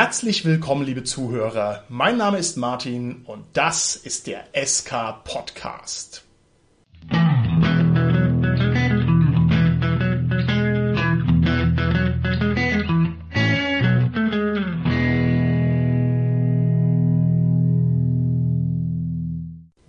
[0.00, 1.82] Herzlich willkommen, liebe Zuhörer.
[1.88, 6.24] Mein Name ist Martin und das ist der SK Podcast.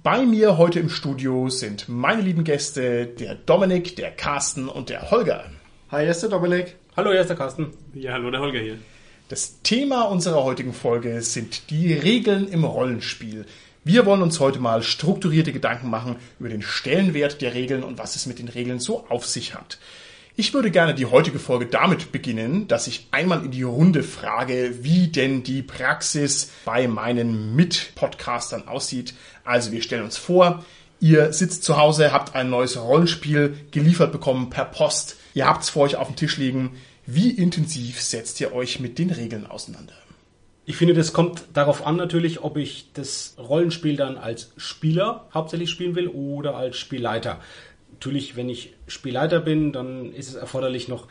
[0.02, 5.12] Bei mir heute im Studio sind meine lieben Gäste, der Dominik, der Carsten und der
[5.12, 5.52] Holger.
[5.92, 6.78] Hi, hier ist der Dominik.
[6.98, 7.74] Hallo, hier ist der Carsten.
[7.94, 8.80] Ja, hallo, der Holger hier.
[9.30, 13.46] Das Thema unserer heutigen Folge sind die Regeln im Rollenspiel.
[13.84, 18.16] Wir wollen uns heute mal strukturierte Gedanken machen über den Stellenwert der Regeln und was
[18.16, 19.78] es mit den Regeln so auf sich hat.
[20.36, 24.80] Ich würde gerne die heutige Folge damit beginnen, dass ich einmal in die Runde frage,
[24.82, 29.14] wie denn die Praxis bei meinen Mit-Podcastern aussieht.
[29.44, 30.66] Also wir stellen uns vor,
[31.00, 35.18] ihr sitzt zu Hause, habt ein neues Rollenspiel geliefert bekommen per Post.
[35.36, 36.72] Ihr habt es vor euch auf dem Tisch liegen.
[37.12, 39.96] Wie intensiv setzt ihr euch mit den Regeln auseinander?
[40.68, 45.72] Ich finde, das kommt darauf an natürlich, ob ich das Rollenspiel dann als Spieler hauptsächlich
[45.72, 47.40] spielen will oder als Spielleiter.
[47.94, 51.08] Natürlich, wenn ich Spielleiter bin, dann ist es erforderlich, noch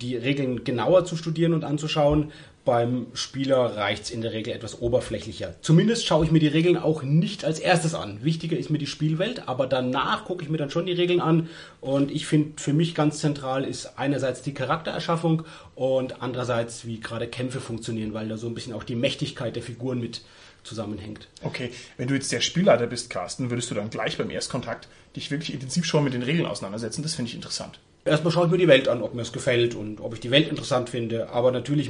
[0.00, 2.32] die Regeln genauer zu studieren und anzuschauen.
[2.64, 5.56] Beim Spieler reicht es in der Regel etwas oberflächlicher.
[5.62, 8.22] Zumindest schaue ich mir die Regeln auch nicht als erstes an.
[8.22, 11.48] Wichtiger ist mir die Spielwelt, aber danach gucke ich mir dann schon die Regeln an.
[11.80, 15.42] Und ich finde, für mich ganz zentral ist einerseits die Charaktererschaffung
[15.74, 19.64] und andererseits, wie gerade Kämpfe funktionieren, weil da so ein bisschen auch die Mächtigkeit der
[19.64, 20.22] Figuren mit
[20.62, 21.26] zusammenhängt.
[21.42, 25.32] Okay, wenn du jetzt der Spielleiter bist, Carsten, würdest du dann gleich beim Erstkontakt dich
[25.32, 27.02] wirklich intensiv schon mit den Regeln auseinandersetzen?
[27.02, 27.80] Das finde ich interessant.
[28.04, 30.32] Erstmal schaue ich mir die Welt an, ob mir es gefällt und ob ich die
[30.32, 31.30] Welt interessant finde.
[31.30, 31.88] Aber natürlich,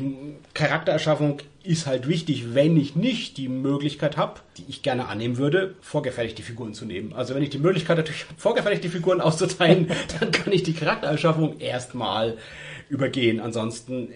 [0.52, 5.74] Charaktererschaffung ist halt wichtig, wenn ich nicht die Möglichkeit habe, die ich gerne annehmen würde,
[5.80, 7.14] vorgefertigte Figuren zu nehmen.
[7.14, 11.58] Also wenn ich die Möglichkeit natürlich habe, vorgefertigte Figuren auszuteilen, dann kann ich die Charaktererschaffung
[11.60, 12.36] erstmal
[12.90, 13.40] übergehen.
[13.40, 14.10] Ansonsten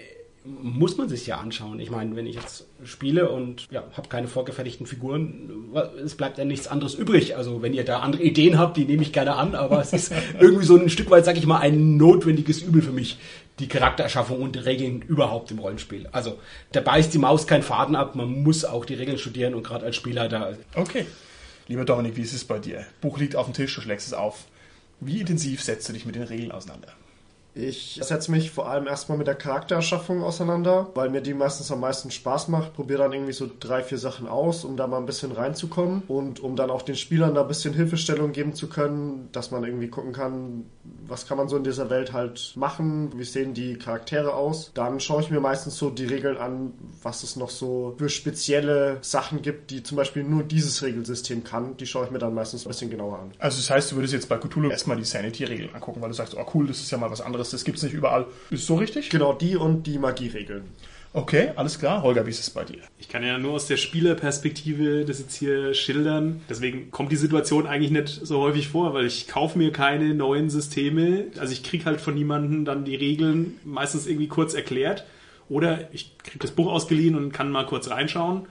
[0.62, 1.80] muss man sich ja anschauen.
[1.80, 5.72] Ich meine, wenn ich jetzt spiele und ja, habe keine vorgefertigten Figuren,
[6.04, 7.36] es bleibt ja nichts anderes übrig.
[7.36, 10.12] Also wenn ihr da andere Ideen habt, die nehme ich gerne an, aber es ist
[10.40, 13.18] irgendwie so ein Stück weit, sag ich mal, ein notwendiges Übel für mich,
[13.58, 16.08] die Charaktererschaffung und die Regeln überhaupt im Rollenspiel.
[16.12, 16.38] Also
[16.72, 19.86] da beißt die Maus keinen Faden ab, man muss auch die Regeln studieren und gerade
[19.86, 20.56] als Spielleiter.
[20.74, 21.06] Okay.
[21.68, 22.86] Lieber Dominik, wie ist es bei dir?
[23.00, 24.44] Buch liegt auf dem Tisch, du schlägst es auf.
[25.00, 26.92] Wie intensiv setzt du dich mit den Regeln auseinander?
[27.58, 31.80] Ich setze mich vor allem erstmal mit der Charaktererschaffung auseinander, weil mir die meistens am
[31.80, 32.74] meisten Spaß macht.
[32.74, 36.38] Probiere dann irgendwie so drei, vier Sachen aus, um da mal ein bisschen reinzukommen und
[36.40, 39.88] um dann auch den Spielern da ein bisschen Hilfestellung geben zu können, dass man irgendwie
[39.88, 40.66] gucken kann,
[41.06, 44.72] was kann man so in dieser Welt halt machen, wie sehen die Charaktere aus.
[44.74, 48.98] Dann schaue ich mir meistens so die Regeln an, was es noch so für spezielle
[49.00, 51.78] Sachen gibt, die zum Beispiel nur dieses Regelsystem kann.
[51.78, 53.32] Die schaue ich mir dann meistens ein bisschen genauer an.
[53.38, 56.36] Also das heißt, du würdest jetzt bei Cthulhu erstmal die Sanity-Regeln angucken, weil du sagst,
[56.36, 58.26] oh cool, das ist ja mal was anderes das gibt es nicht überall.
[58.50, 59.10] Ist so richtig?
[59.10, 60.64] Genau, die und die Magieregeln.
[61.16, 62.02] Okay, alles klar.
[62.02, 62.80] Holger, wie ist es bei dir?
[62.98, 66.42] Ich kann ja nur aus der Spielerperspektive das jetzt hier schildern.
[66.50, 70.50] Deswegen kommt die Situation eigentlich nicht so häufig vor, weil ich kaufe mir keine neuen
[70.50, 71.28] Systeme.
[71.38, 75.06] Also ich kriege halt von niemandem dann die Regeln meistens irgendwie kurz erklärt.
[75.48, 78.46] Oder ich kriege das Buch ausgeliehen und kann mal kurz reinschauen.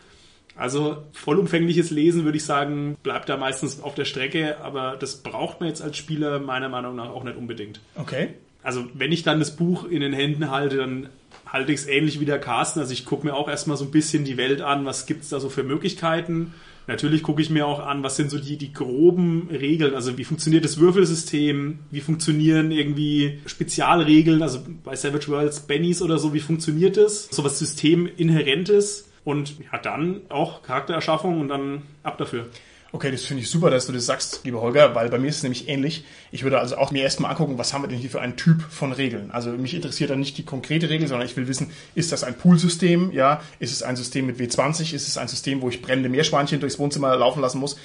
[0.55, 5.59] Also vollumfängliches Lesen würde ich sagen, bleibt da meistens auf der Strecke, aber das braucht
[5.59, 7.79] man jetzt als Spieler meiner Meinung nach auch nicht unbedingt.
[7.95, 8.29] Okay
[8.65, 11.09] also wenn ich dann das Buch in den Händen halte, dann
[11.45, 12.79] halte ich es ähnlich wie der Carsten.
[12.79, 15.29] Also ich gucke mir auch erstmal so ein bisschen die Welt an, was gibt es
[15.29, 16.53] da so für Möglichkeiten.
[16.87, 20.23] Natürlich gucke ich mir auch an, was sind so die, die groben Regeln, also wie
[20.23, 26.39] funktioniert das Würfelsystem, wie funktionieren irgendwie Spezialregeln, also bei Savage Worlds Bennies oder so, wie
[26.39, 27.27] funktioniert das?
[27.31, 32.47] So was Systeminhärentes und ja, dann auch Charaktererschaffung und dann ab dafür.
[32.95, 35.35] Okay, das finde ich super, dass du das sagst, lieber Holger, weil bei mir ist
[35.35, 36.05] es nämlich ähnlich.
[36.31, 38.61] Ich würde also auch mir erstmal angucken, was haben wir denn hier für einen Typ
[38.61, 39.31] von Regeln.
[39.31, 42.37] Also mich interessiert dann nicht die konkrete Regel, sondern ich will wissen, ist das ein
[42.37, 43.11] Poolsystem?
[43.11, 44.93] Ja, ist es ein System mit W20?
[44.93, 47.75] Ist es ein System, wo ich brennende Meerschweinchen durchs Wohnzimmer laufen lassen muss?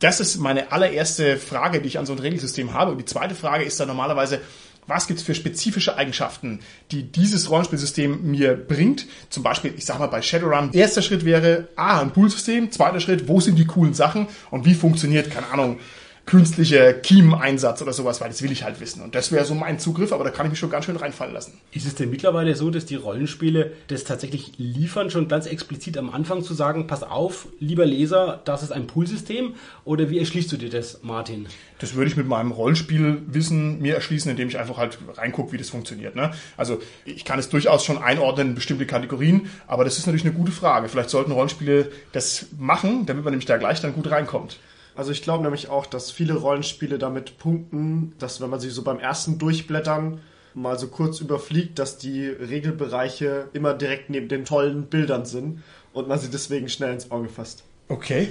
[0.00, 2.90] Das ist meine allererste Frage, die ich an so ein Regelsystem habe.
[2.90, 4.40] Und die zweite Frage ist dann normalerweise,
[4.88, 6.60] was gibt es für spezifische Eigenschaften,
[6.90, 9.06] die dieses Rollenspielsystem mir bringt.
[9.28, 13.28] Zum Beispiel, ich sag mal bei Shadowrun, erster Schritt wäre, ah, ein Poolsystem, zweiter Schritt,
[13.28, 15.78] wo sind die coolen Sachen und wie funktioniert, keine Ahnung,
[16.28, 19.00] künstlicher Kiemeneinsatz oder sowas, weil das will ich halt wissen.
[19.00, 21.32] Und das wäre so mein Zugriff, aber da kann ich mich schon ganz schön reinfallen
[21.32, 21.58] lassen.
[21.72, 26.10] Ist es denn mittlerweile so, dass die Rollenspiele das tatsächlich liefern, schon ganz explizit am
[26.10, 29.54] Anfang zu sagen, pass auf, lieber Leser, das ist ein Poolsystem?
[29.86, 31.46] Oder wie erschließt du dir das, Martin?
[31.78, 35.70] Das würde ich mit meinem Rollenspielwissen mir erschließen, indem ich einfach halt reingucke, wie das
[35.70, 36.14] funktioniert.
[36.14, 36.32] Ne?
[36.58, 40.34] Also ich kann es durchaus schon einordnen in bestimmte Kategorien, aber das ist natürlich eine
[40.34, 40.90] gute Frage.
[40.90, 44.58] Vielleicht sollten Rollenspiele das machen, damit man nämlich da gleich dann gut reinkommt.
[44.98, 48.82] Also ich glaube nämlich auch, dass viele Rollenspiele damit punkten, dass wenn man sie so
[48.82, 50.20] beim ersten Durchblättern
[50.54, 55.62] mal so kurz überfliegt, dass die Regelbereiche immer direkt neben den tollen Bildern sind
[55.92, 57.62] und man sie deswegen schnell ins Auge fasst.
[57.86, 58.30] Okay.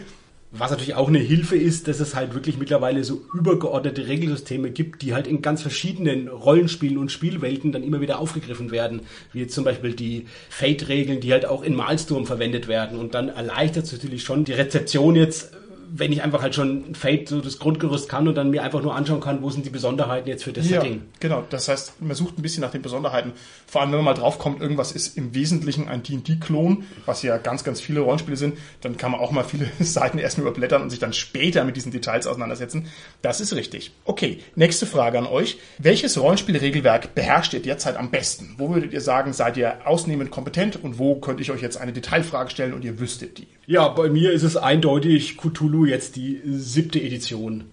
[0.51, 5.03] Was natürlich auch eine Hilfe ist, dass es halt wirklich mittlerweile so übergeordnete Regelsysteme gibt,
[5.03, 9.03] die halt in ganz verschiedenen Rollenspielen und Spielwelten dann immer wieder aufgegriffen werden.
[9.31, 12.99] Wie jetzt zum Beispiel die Fate-Regeln, die halt auch in Malsturm verwendet werden.
[12.99, 15.53] Und dann erleichtert es natürlich schon die Rezeption jetzt
[15.89, 18.95] wenn ich einfach halt schon Fate so das Grundgerüst kann und dann mir einfach nur
[18.95, 21.03] anschauen kann, wo sind die Besonderheiten jetzt für das Ja, Setting.
[21.19, 21.43] genau.
[21.49, 23.33] Das heißt, man sucht ein bisschen nach den Besonderheiten.
[23.67, 27.63] Vor allem, wenn man mal draufkommt, irgendwas ist im Wesentlichen ein D&D-Klon, was ja ganz,
[27.63, 30.99] ganz viele Rollenspiele sind, dann kann man auch mal viele Seiten erstmal überblättern und sich
[30.99, 32.87] dann später mit diesen Details auseinandersetzen.
[33.21, 33.91] Das ist richtig.
[34.05, 35.57] Okay, nächste Frage an euch.
[35.77, 38.55] Welches Rollenspielregelwerk beherrscht ihr derzeit am besten?
[38.57, 41.93] Wo würdet ihr sagen, seid ihr ausnehmend kompetent und wo könnte ich euch jetzt eine
[41.93, 43.47] Detailfrage stellen und ihr wüsstet die?
[43.65, 47.65] Ja, bei mir ist es eindeutig Cthulhu jetzt die siebte Edition.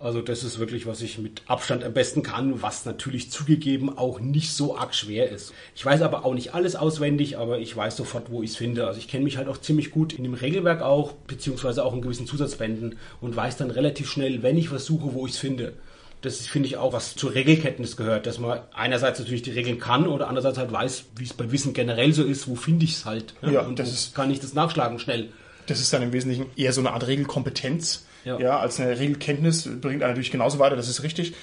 [0.00, 4.20] Also das ist wirklich, was ich mit Abstand am besten kann, was natürlich zugegeben auch
[4.20, 5.52] nicht so arg schwer ist.
[5.74, 8.86] Ich weiß aber auch nicht alles auswendig, aber ich weiß sofort, wo ich es finde.
[8.86, 12.00] Also ich kenne mich halt auch ziemlich gut in dem Regelwerk auch, beziehungsweise auch in
[12.02, 15.72] gewissen Zusatzbänden und weiß dann relativ schnell, wenn ich was suche, wo ich es finde.
[16.20, 20.06] Das finde ich auch, was zur Regelkenntnis gehört, dass man einerseits natürlich die Regeln kann
[20.06, 23.04] oder andererseits halt weiß, wie es bei Wissen generell so ist, wo finde ich es
[23.04, 23.34] halt.
[23.42, 25.28] Ja, und das ist- kann ich das nachschlagen schnell.
[25.68, 28.38] Das ist dann im Wesentlichen eher so eine Art Regelkompetenz, ja.
[28.40, 28.58] Ja.
[28.58, 31.34] als eine Regelkenntnis bringt einen natürlich genauso weiter, das ist richtig.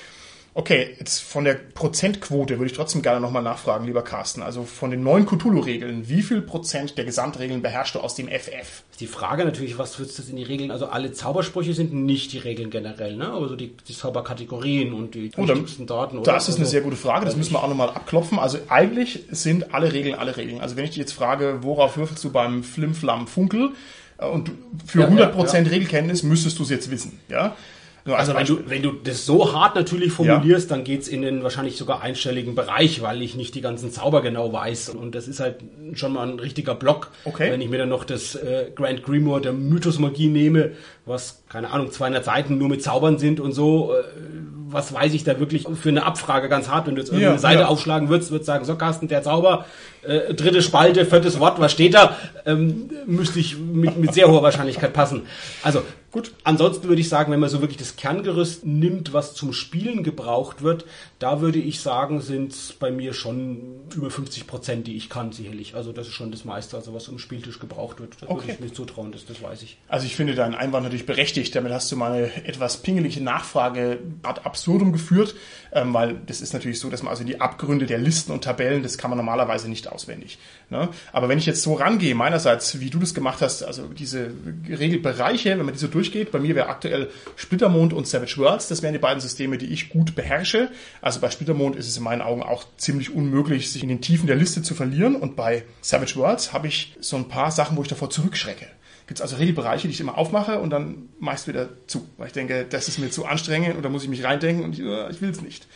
[0.58, 4.42] Okay, jetzt von der Prozentquote würde ich trotzdem gerne nochmal nachfragen, lieber Carsten.
[4.42, 8.84] Also von den neuen Cthulhu-Regeln, wie viel Prozent der Gesamtregeln beherrschst du aus dem FF?
[8.90, 10.72] Ist die Frage natürlich, was wird das in die Regeln?
[10.72, 13.28] Also alle Zaubersprüche sind nicht die Regeln generell, ne?
[13.34, 16.20] Aber so die, die Zauberkategorien und die Oh, dann- wichtigsten Daten.
[16.20, 16.32] oder?
[16.32, 18.40] Das ist eine sehr gute Frage, das müssen wir auch nochmal abklopfen.
[18.40, 20.62] Also eigentlich sind alle Regeln alle Regeln.
[20.62, 23.72] Also wenn ich dich jetzt frage, worauf würfelst du beim Flimflam Funkel?
[24.18, 24.52] Äh, Und
[24.86, 27.20] für Ja, 100% Regelkenntnis müsstest du es jetzt wissen.
[27.30, 27.56] Ja?
[28.08, 31.24] Nur als Also wenn du, wenn du das so hart natürlich formulierst, dann geht's in
[31.24, 34.90] den wahrscheinlich sogar einstelligen Bereich, weil ich nicht die ganzen Zauber genau weiß.
[34.90, 35.56] Und das ist halt
[35.94, 37.10] schon mal ein richtiger Block.
[37.24, 37.52] Okay.
[37.52, 40.74] Wenn ich mir dann noch das äh, Grand Grimoire der Mythosmagie nehme,
[41.08, 44.04] was, keine Ahnung, 200 Seiten nur mit Zaubern sind und so, äh,
[44.68, 47.40] was weiß ich da wirklich für eine Abfrage ganz hart, wenn du jetzt irgendeine Ja,
[47.40, 47.68] Seite ja.
[47.68, 49.64] aufschlagen würdest, würdest sagen, so Carsten, der Zauber,
[50.02, 52.18] äh, dritte Spalte, viertes Wort, was steht da?
[52.46, 55.22] Ähm, müsste ich mit, mit sehr hoher Wahrscheinlichkeit passen.
[55.64, 55.82] Also
[56.12, 56.32] gut.
[56.44, 60.62] Ansonsten würde ich sagen, wenn man so wirklich das Kerngerüst nimmt, was zum Spielen gebraucht
[60.62, 60.86] wird,
[61.20, 63.62] da würde ich sagen, sind es bei mir schon
[63.96, 65.76] über 50 Prozent, die ich kann, sicherlich.
[65.76, 68.14] Also das ist schon das meiste, also was am Spieltisch gebraucht wird.
[68.22, 68.42] Das Okay.
[68.48, 69.78] würde ich mir zutrauen, das, das weiß ich.
[69.88, 71.45] Also ich finde deinen Einwand natürlich berechtigt.
[71.52, 75.36] Damit hast du meine etwas pingelige Nachfrage ad absurdum geführt,
[75.72, 78.84] ähm, weil das ist natürlich so, dass man also die Abgründe der Listen und Tabellen,
[78.84, 80.38] das kann man normalerweise nicht auswendig.
[80.70, 80.90] Ne?
[81.12, 84.32] Aber wenn ich jetzt so rangehe, meinerseits, wie du das gemacht hast, also diese
[84.68, 88.82] Regelbereiche, wenn man die so durchgeht, bei mir wäre aktuell Splittermond und Savage Worlds, das
[88.82, 90.70] wären die beiden Systeme, die ich gut beherrsche.
[91.02, 94.28] Also bei Splittermond ist es in meinen Augen auch ziemlich unmöglich, sich in den Tiefen
[94.28, 95.16] der Liste zu verlieren.
[95.16, 98.68] Und bei Savage Worlds habe ich so ein paar Sachen, wo ich davor zurückschrecke
[99.08, 102.08] gibt es also Regelbereiche, die ich immer aufmache und dann meist wieder zu.
[102.18, 104.74] Weil ich denke, das ist mir zu anstrengend und da muss ich mich reindenken und
[104.74, 105.68] ich, äh, ich will es nicht.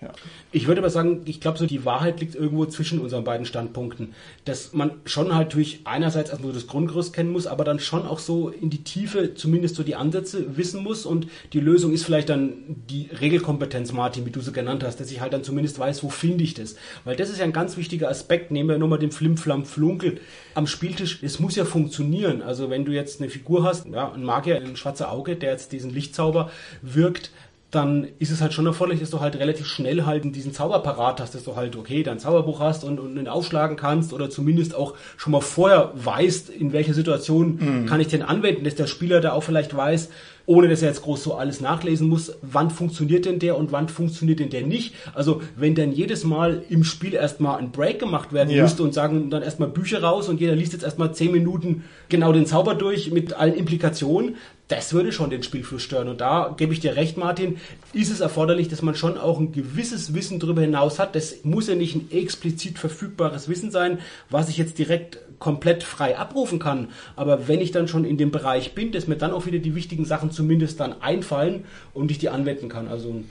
[0.00, 0.12] Ja.
[0.52, 4.14] Ich würde aber sagen, ich glaube, so die Wahrheit liegt irgendwo zwischen unseren beiden Standpunkten.
[4.44, 8.06] Dass man schon halt durch einerseits erstmal so das Grundgerüst kennen muss, aber dann schon
[8.06, 12.04] auch so in die Tiefe zumindest so die Ansätze wissen muss und die Lösung ist
[12.04, 12.54] vielleicht dann
[12.90, 16.10] die Regelkompetenz, Martin, wie du sie genannt hast, dass ich halt dann zumindest weiß, wo
[16.10, 16.76] finde ich das.
[17.04, 18.50] Weil das ist ja ein ganz wichtiger Aspekt.
[18.50, 20.20] Nehmen wir nur mal den Flimflam Flunkel
[20.54, 21.20] am Spieltisch.
[21.22, 22.42] Es muss ja funktionieren.
[22.42, 25.72] Also wenn du jetzt eine Figur hast, ja, ein Magier, ein schwarzer Auge, der jetzt
[25.72, 26.50] diesen Lichtzauber
[26.82, 27.30] wirkt,
[27.74, 31.20] dann ist es halt schon erforderlich, dass du halt relativ schnell halt diesen Zauber parat
[31.20, 34.74] hast, dass du halt, okay, dein Zauberbuch hast und, und ihn aufschlagen kannst oder zumindest
[34.74, 39.20] auch schon mal vorher weißt, in welcher Situation kann ich den anwenden, dass der Spieler
[39.20, 40.10] da auch vielleicht weiß,
[40.46, 43.88] ohne dass er jetzt groß so alles nachlesen muss, wann funktioniert denn der und wann
[43.88, 44.94] funktioniert denn der nicht.
[45.14, 48.62] Also wenn dann jedes Mal im Spiel erstmal ein Break gemacht werden Ja.
[48.62, 52.32] müsste und sagen dann erstmal Bücher raus und jeder liest jetzt erstmal zehn Minuten genau
[52.32, 54.36] den Zauber durch mit allen Implikationen,
[54.68, 56.08] das würde schon den Spielfluss stören.
[56.08, 57.58] Und da gebe ich dir recht, Martin,
[57.92, 61.14] ist es erforderlich, dass man schon auch ein gewisses Wissen darüber hinaus hat.
[61.14, 63.98] Das muss ja nicht ein explizit verfügbares Wissen sein,
[64.30, 66.88] was ich jetzt direkt komplett frei abrufen kann.
[67.16, 69.74] Aber wenn ich dann schon in dem Bereich bin, dass mir dann auch wieder die
[69.74, 72.88] wichtigen Sachen zumindest dann einfallen und ich die anwenden kann.
[72.88, 73.22] Also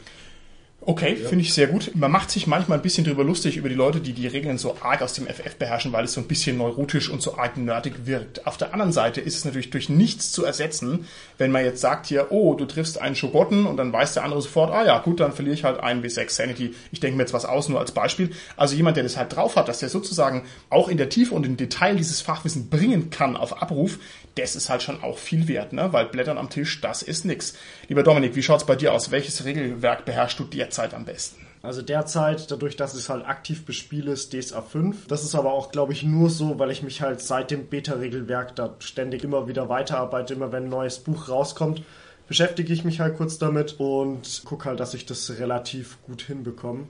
[0.85, 1.91] Okay, finde ich sehr gut.
[1.95, 4.75] Man macht sich manchmal ein bisschen drüber lustig über die Leute, die die Regeln so
[4.81, 8.05] arg aus dem FF beherrschen, weil es so ein bisschen neurotisch und so arg nerdig
[8.05, 8.45] wirkt.
[8.45, 12.07] Auf der anderen Seite ist es natürlich durch nichts zu ersetzen, wenn man jetzt sagt
[12.07, 15.21] hier, oh, du triffst einen Schogotten und dann weiß der andere sofort, ah ja, gut,
[15.21, 16.75] dann verliere ich halt einen W6 Sanity.
[16.91, 18.31] Ich denke mir jetzt was aus, nur als Beispiel.
[18.57, 21.45] Also jemand, der das halt drauf hat, dass der sozusagen auch in der Tiefe und
[21.45, 23.99] im Detail dieses Fachwissen bringen kann auf Abruf,
[24.35, 25.93] das ist halt schon auch viel wert, ne?
[25.93, 27.53] Weil Blättern am Tisch, das ist nix.
[27.87, 29.11] Lieber Dominik, wie schaut's bei dir aus?
[29.11, 31.45] Welches Regelwerk beherrschst du derzeit am besten?
[31.61, 35.07] Also derzeit, dadurch, dass ich es halt aktiv bespiele, ist DSA 5.
[35.07, 38.55] Das ist aber auch, glaube ich, nur so, weil ich mich halt seit dem Beta-Regelwerk
[38.55, 40.33] da ständig immer wieder weiterarbeite.
[40.33, 41.83] Immer wenn ein neues Buch rauskommt,
[42.27, 46.87] beschäftige ich mich halt kurz damit und gucke halt, dass ich das relativ gut hinbekomme.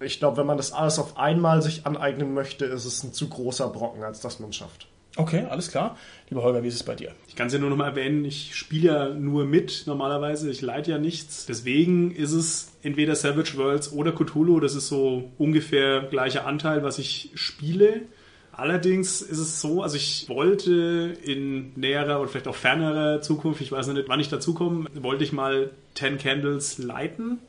[0.00, 3.28] Ich glaube, wenn man das alles auf einmal sich aneignen möchte, ist es ein zu
[3.28, 4.86] großer Brocken, als dass man es schafft.
[5.20, 5.98] Okay, alles klar.
[6.30, 7.12] Lieber Holger, wie ist es bei dir?
[7.28, 10.62] Ich kann es ja nur noch mal erwähnen, ich spiele ja nur mit normalerweise, ich
[10.62, 11.44] leite ja nichts.
[11.44, 16.98] Deswegen ist es entweder Savage Worlds oder Cthulhu, das ist so ungefähr gleicher Anteil, was
[16.98, 18.00] ich spiele.
[18.52, 23.72] Allerdings ist es so, also ich wollte in näherer oder vielleicht auch fernerer Zukunft, ich
[23.72, 27.40] weiß noch nicht, wann ich dazu komme, wollte ich mal Ten Candles leiten.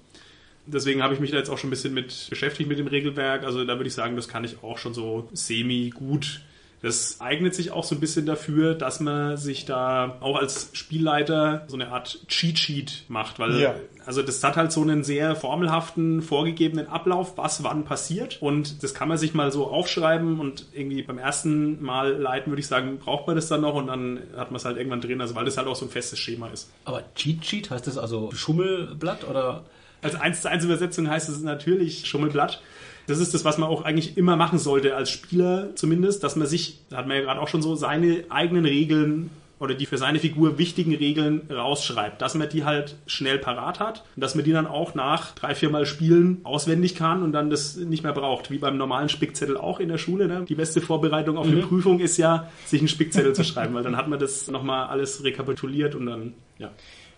[0.66, 3.46] Deswegen habe ich mich da jetzt auch schon ein bisschen mit beschäftigt mit dem Regelwerk.
[3.46, 6.42] Also da würde ich sagen, das kann ich auch schon so semi gut
[6.82, 11.66] das eignet sich auch so ein bisschen dafür, dass man sich da auch als Spielleiter
[11.68, 13.76] so eine Art Cheat Sheet macht, weil ja.
[14.06, 18.96] also das hat halt so einen sehr formelhaften, vorgegebenen Ablauf, was wann passiert und das
[18.96, 22.98] kann man sich mal so aufschreiben und irgendwie beim ersten Mal leiten, würde ich sagen,
[22.98, 25.46] braucht man das dann noch und dann hat man es halt irgendwann drin, also weil
[25.46, 26.72] das halt auch so ein festes Schema ist.
[26.86, 29.66] Aber Cheat Sheet heißt das also Schummelblatt oder?
[30.02, 32.60] Als 1 zu 1 Übersetzung heißt es natürlich Schummelblatt.
[33.08, 36.48] Das ist das, was man auch eigentlich immer machen sollte, als Spieler zumindest, dass man
[36.48, 39.30] sich, da hat man ja gerade auch schon so, seine eigenen Regeln
[39.62, 44.04] oder die für seine Figur wichtigen Regeln rausschreibt, dass man die halt schnell parat hat
[44.16, 47.52] und dass man die dann auch nach drei, vier Mal Spielen auswendig kann und dann
[47.52, 50.28] das nicht mehr braucht, wie beim normalen Spickzettel auch in der Schule.
[50.28, 50.46] Ne?
[50.50, 51.52] Die beste Vorbereitung auf mhm.
[51.52, 54.88] eine Prüfung ist ja, sich einen Spickzettel zu schreiben, weil dann hat man das nochmal
[54.88, 56.72] alles rekapituliert und dann, ja.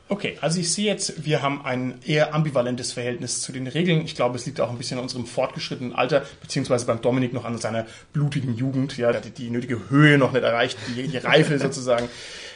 [0.09, 4.03] Okay, also ich sehe jetzt, wir haben ein eher ambivalentes Verhältnis zu den Regeln.
[4.03, 7.45] Ich glaube, es liegt auch ein bisschen an unserem fortgeschrittenen Alter, beziehungsweise beim Dominik noch
[7.45, 8.97] an seiner blutigen Jugend.
[8.97, 12.09] Ja, der hat die nötige Höhe noch nicht erreicht, die, die Reife sozusagen.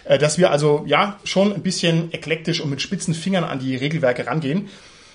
[0.03, 3.75] Äh, dass wir also, ja, schon ein bisschen eklektisch und mit spitzen Fingern an die
[3.75, 4.69] Regelwerke rangehen.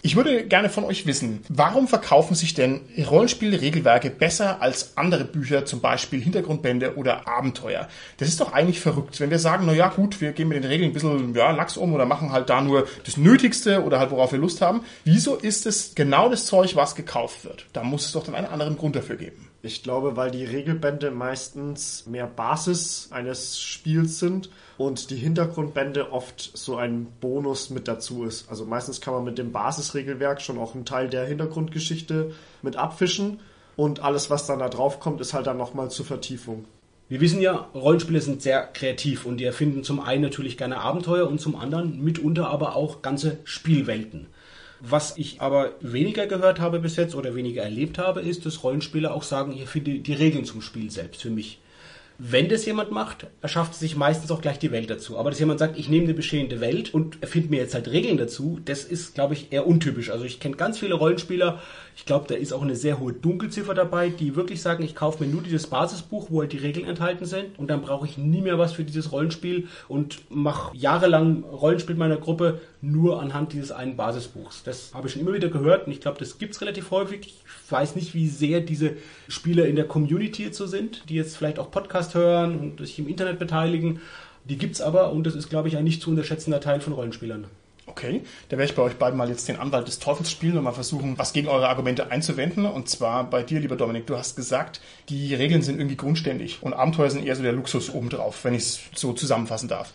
[0.04, 5.64] Ich würde gerne von euch wissen, warum verkaufen sich denn Rollenspielregelwerke besser als andere Bücher,
[5.64, 7.86] zum Beispiel Hintergrundbände oder Abenteuer?
[8.16, 10.68] Das ist doch eigentlich verrückt, wenn wir sagen, na ja, gut, wir gehen mit den
[10.68, 14.10] Regeln ein bisschen ja, lax um oder machen halt da nur das Nötigste oder halt
[14.10, 14.82] worauf wir Lust haben.
[15.04, 17.66] Wieso ist es genau das Zeug, was gekauft wird?
[17.72, 19.51] Da muss es doch dann einen anderen Grund dafür geben.
[19.64, 26.56] Ich glaube, weil die Regelbände meistens mehr Basis eines Spiels sind und die Hintergrundbände oft
[26.58, 28.50] so ein Bonus mit dazu ist.
[28.50, 33.38] Also meistens kann man mit dem Basisregelwerk schon auch einen Teil der Hintergrundgeschichte mit abfischen
[33.76, 36.64] und alles, was dann da drauf kommt, ist halt dann nochmal zur Vertiefung.
[37.08, 41.28] Wir wissen ja, Rollenspiele sind sehr kreativ und die erfinden zum einen natürlich gerne Abenteuer
[41.28, 44.26] und zum anderen mitunter aber auch ganze Spielwelten.
[44.84, 49.14] Was ich aber weniger gehört habe bis jetzt oder weniger erlebt habe, ist, dass Rollenspieler
[49.14, 51.60] auch sagen, ich finde die Regeln zum Spiel selbst für mich.
[52.18, 55.18] Wenn das jemand macht, erschafft sich meistens auch gleich die Welt dazu.
[55.18, 58.16] Aber dass jemand sagt, ich nehme eine bestehende Welt und erfinde mir jetzt halt Regeln
[58.16, 60.10] dazu, das ist, glaube ich, eher untypisch.
[60.10, 61.60] Also ich kenne ganz viele Rollenspieler,
[61.96, 65.24] ich glaube, da ist auch eine sehr hohe Dunkelziffer dabei, die wirklich sagen, ich kaufe
[65.24, 68.40] mir nur dieses Basisbuch, wo halt die Regeln enthalten sind und dann brauche ich nie
[68.40, 73.96] mehr was für dieses Rollenspiel und mache jahrelang Rollenspiel meiner Gruppe nur anhand dieses einen
[73.96, 74.64] Basisbuchs.
[74.64, 77.20] Das habe ich schon immer wieder gehört und ich glaube, das gibt es relativ häufig.
[77.20, 78.96] Ich weiß nicht, wie sehr diese
[79.28, 82.98] Spieler in der Community jetzt so sind, die jetzt vielleicht auch Podcast hören und sich
[82.98, 84.00] im Internet beteiligen.
[84.44, 86.92] Die gibt es aber und das ist, glaube ich, ein nicht zu unterschätzender Teil von
[86.92, 87.46] Rollenspielern.
[87.86, 90.64] Okay, da werde ich bei euch beiden mal jetzt den Anwalt des Teufels spielen und
[90.64, 92.64] mal versuchen, was gegen eure Argumente einzuwenden.
[92.64, 96.74] Und zwar bei dir, lieber Dominik, du hast gesagt, die Regeln sind irgendwie grundständig und
[96.74, 99.92] Abenteuer sind eher so der Luxus obendrauf, wenn ich es so zusammenfassen darf.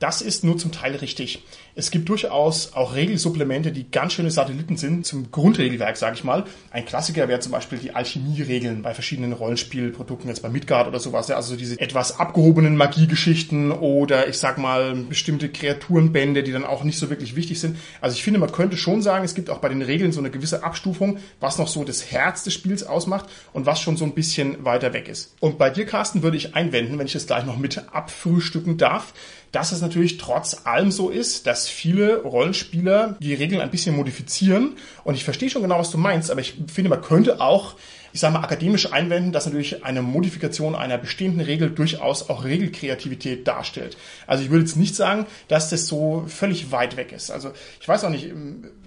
[0.00, 1.44] Das ist nur zum Teil richtig.
[1.74, 6.44] Es gibt durchaus auch Regelsupplemente, die ganz schöne Satelliten sind zum Grundregelwerk, sage ich mal.
[6.70, 11.28] Ein Klassiker wäre zum Beispiel die Alchemie-Regeln bei verschiedenen Rollenspielprodukten, jetzt bei Midgard oder sowas.
[11.28, 16.82] Ja, also diese etwas abgehobenen Magiegeschichten oder ich sag mal bestimmte Kreaturenbände, die dann auch
[16.82, 17.76] nicht so wirklich wichtig sind.
[18.00, 20.30] Also ich finde, man könnte schon sagen, es gibt auch bei den Regeln so eine
[20.30, 24.14] gewisse Abstufung, was noch so das Herz des Spiels ausmacht und was schon so ein
[24.14, 25.34] bisschen weiter weg ist.
[25.40, 29.12] Und bei dir, Carsten, würde ich einwenden, wenn ich das gleich noch mit abfrühstücken darf
[29.52, 34.76] dass es natürlich trotz allem so ist, dass viele Rollenspieler die Regeln ein bisschen modifizieren.
[35.04, 37.74] Und ich verstehe schon genau, was du meinst, aber ich finde, man könnte auch
[38.12, 43.46] ich sage mal, akademisch einwenden, dass natürlich eine Modifikation einer bestehenden Regel durchaus auch Regelkreativität
[43.46, 43.96] darstellt.
[44.26, 47.30] Also ich würde jetzt nicht sagen, dass das so völlig weit weg ist.
[47.30, 48.32] Also ich weiß auch nicht,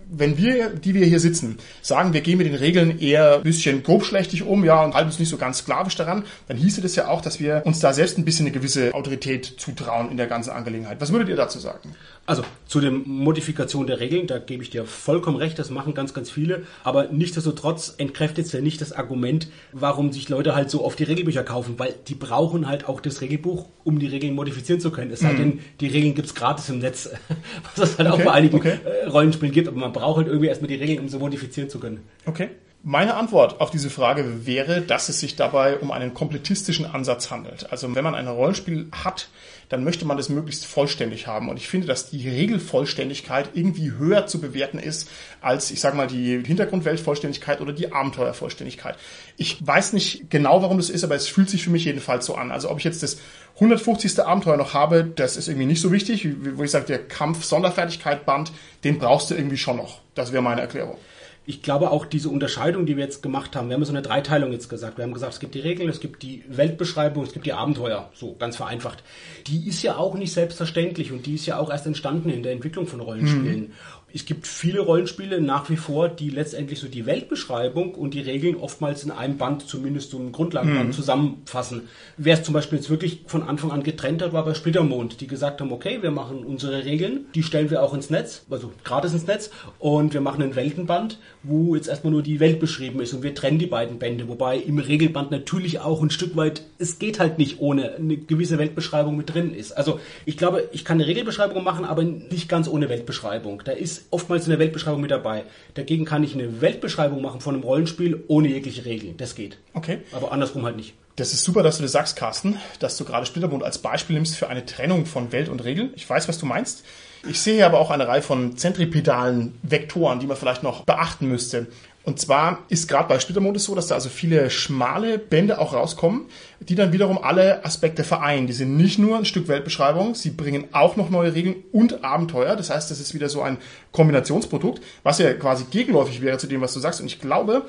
[0.10, 3.84] wenn wir, die wir hier sitzen, sagen, wir gehen mit den Regeln eher ein bisschen
[3.84, 7.08] grobschlächtig um, ja, und halten uns nicht so ganz sklavisch daran, dann hieße das ja
[7.08, 10.52] auch, dass wir uns da selbst ein bisschen eine gewisse Autorität zutrauen in der ganzen
[10.52, 11.00] Angelegenheit.
[11.02, 11.96] Was würdet ihr dazu sagen?
[12.26, 16.14] Also zu der Modifikation der Regeln, da gebe ich dir vollkommen recht, das machen ganz,
[16.14, 20.86] ganz viele, aber nichtsdestotrotz entkräftet es ja nicht das Argument, warum sich Leute halt so
[20.86, 24.80] oft die Regelbücher kaufen, weil die brauchen halt auch das Regelbuch, um die Regeln modifizieren
[24.80, 25.12] zu können.
[25.12, 25.38] Es sei mhm.
[25.38, 27.10] denn, die Regeln gibt es gratis im Netz,
[27.76, 28.80] was es halt okay, auch bei einigen okay.
[28.86, 31.70] Äh, Rollenspielen gibt, aber man man braucht halt irgendwie erstmal die Regeln, um sie modifizieren
[31.70, 32.02] zu können.
[32.26, 32.50] Okay.
[32.86, 37.72] Meine Antwort auf diese Frage wäre, dass es sich dabei um einen komplettistischen Ansatz handelt.
[37.72, 39.30] Also wenn man ein Rollenspiel hat,
[39.74, 41.50] dann möchte man das möglichst vollständig haben.
[41.50, 45.10] Und ich finde, dass die Regelvollständigkeit irgendwie höher zu bewerten ist
[45.42, 48.96] als, ich sage mal, die Hintergrundweltvollständigkeit oder die Abenteuervollständigkeit.
[49.36, 52.36] Ich weiß nicht genau, warum das ist, aber es fühlt sich für mich jedenfalls so
[52.36, 52.52] an.
[52.52, 53.18] Also ob ich jetzt das
[53.56, 54.20] 150.
[54.20, 56.28] Abenteuer noch habe, das ist irgendwie nicht so wichtig.
[56.54, 58.52] Wo ich sage, der Kampf-Sonderfertigkeit-Band,
[58.84, 60.02] den brauchst du irgendwie schon noch.
[60.14, 60.98] Das wäre meine Erklärung
[61.46, 64.52] ich glaube auch diese Unterscheidung, die wir jetzt gemacht haben, wir haben so eine Dreiteilung
[64.54, 64.98] jetzt gesagt.
[64.98, 68.10] Wir haben gesagt, es gibt die Regeln, es gibt die Weltbeschreibung, es gibt die Abenteuer,
[68.14, 69.04] so ganz vereinfacht.
[69.48, 72.54] Die ist ja auch nicht selbstverständlich und die ist ja auch erst entstanden in der
[72.54, 73.60] Entwicklung von Rollenspielen.
[73.60, 73.72] Mhm
[74.16, 78.56] es gibt viele Rollenspiele nach wie vor, die letztendlich so die Weltbeschreibung und die Regeln
[78.56, 80.94] oftmals in einem Band, zumindest so einem Grundlagenband, mhm.
[80.94, 81.90] zusammenfassen.
[82.18, 85.26] Wer es zum Beispiel jetzt wirklich von Anfang an getrennt hat, war bei Splittermond, die
[85.26, 89.14] gesagt haben, okay, wir machen unsere Regeln, die stellen wir auch ins Netz, also gratis
[89.14, 93.14] ins Netz, und wir machen einen Weltenband, wo jetzt erstmal nur die Welt beschrieben ist
[93.14, 97.00] und wir trennen die beiden Bände, wobei im Regelband natürlich auch ein Stück weit, es
[97.00, 99.72] geht halt nicht ohne eine gewisse Weltbeschreibung mit drin ist.
[99.72, 103.64] Also ich glaube, ich kann eine Regelbeschreibung machen, aber nicht ganz ohne Weltbeschreibung.
[103.66, 105.44] Da ist oftmals in der Weltbeschreibung mit dabei.
[105.74, 109.18] Dagegen kann ich eine Weltbeschreibung machen von einem Rollenspiel ohne jegliche Regeln.
[109.18, 109.58] Das geht.
[109.74, 110.00] Okay.
[110.12, 110.94] Aber andersrum halt nicht.
[111.16, 114.36] Das ist super, dass du das sagst, Carsten, dass du gerade Splitterbund als Beispiel nimmst
[114.36, 115.92] für eine Trennung von Welt und Regeln.
[115.96, 116.84] Ich weiß, was du meinst.
[117.30, 121.68] Ich sehe aber auch eine Reihe von zentripedalen Vektoren, die man vielleicht noch beachten müsste.
[122.06, 126.26] Und zwar ist gerade bei Splittermond so, dass da also viele schmale Bände auch rauskommen,
[126.60, 128.46] die dann wiederum alle Aspekte vereinen.
[128.46, 132.58] Die sind nicht nur ein Stück Weltbeschreibung, sie bringen auch noch neue Regeln und Abenteuer.
[132.58, 133.58] Das heißt, das ist wieder so ein
[133.94, 137.00] Kombinationsprodukt, was ja quasi gegenläufig wäre zu dem, was du sagst.
[137.00, 137.64] Und ich glaube,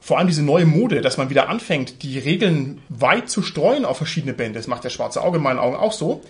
[0.00, 3.98] vor allem diese neue Mode, dass man wieder anfängt, die Regeln weit zu streuen auf
[3.98, 6.22] verschiedene Bände, das macht der schwarze Auge in meinen Augen auch so,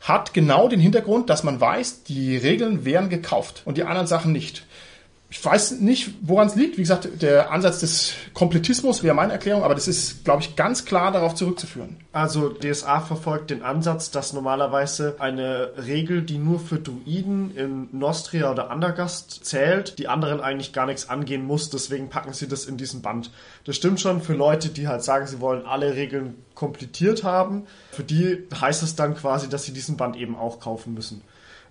[0.00, 4.32] hat genau den Hintergrund, dass man weiß, die Regeln wären gekauft und die anderen Sachen
[4.32, 4.65] nicht.
[5.28, 6.76] Ich weiß nicht, woran es liegt.
[6.76, 10.84] Wie gesagt, der Ansatz des Komplettismus wäre meine Erklärung, aber das ist, glaube ich, ganz
[10.84, 11.96] klar darauf zurückzuführen.
[12.12, 18.52] Also DSA verfolgt den Ansatz, dass normalerweise eine Regel, die nur für Druiden in Nostria
[18.52, 21.70] oder Andergast zählt, die anderen eigentlich gar nichts angehen muss.
[21.70, 23.32] Deswegen packen sie das in diesen Band.
[23.64, 27.66] Das stimmt schon für Leute, die halt sagen, sie wollen alle Regeln komplettiert haben.
[27.90, 31.22] Für die heißt es dann quasi, dass sie diesen Band eben auch kaufen müssen.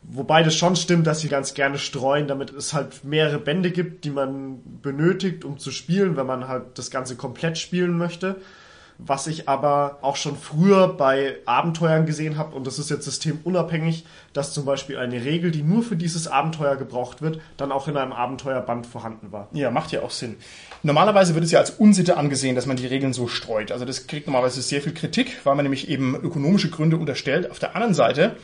[0.07, 4.05] Wobei das schon stimmt, dass sie ganz gerne streuen, damit es halt mehrere Bände gibt,
[4.05, 8.35] die man benötigt, um zu spielen, wenn man halt das Ganze komplett spielen möchte.
[8.97, 14.05] Was ich aber auch schon früher bei Abenteuern gesehen habe, und das ist jetzt systemunabhängig,
[14.31, 17.97] dass zum Beispiel eine Regel, die nur für dieses Abenteuer gebraucht wird, dann auch in
[17.97, 19.49] einem Abenteuerband vorhanden war.
[19.51, 20.37] Ja, macht ja auch Sinn.
[20.81, 23.73] Normalerweise wird es ja als Unsitte angesehen, dass man die Regeln so streut.
[23.73, 27.51] Also das kriegt normalerweise sehr viel Kritik, weil man nämlich eben ökonomische Gründe unterstellt.
[27.51, 28.37] Auf der anderen Seite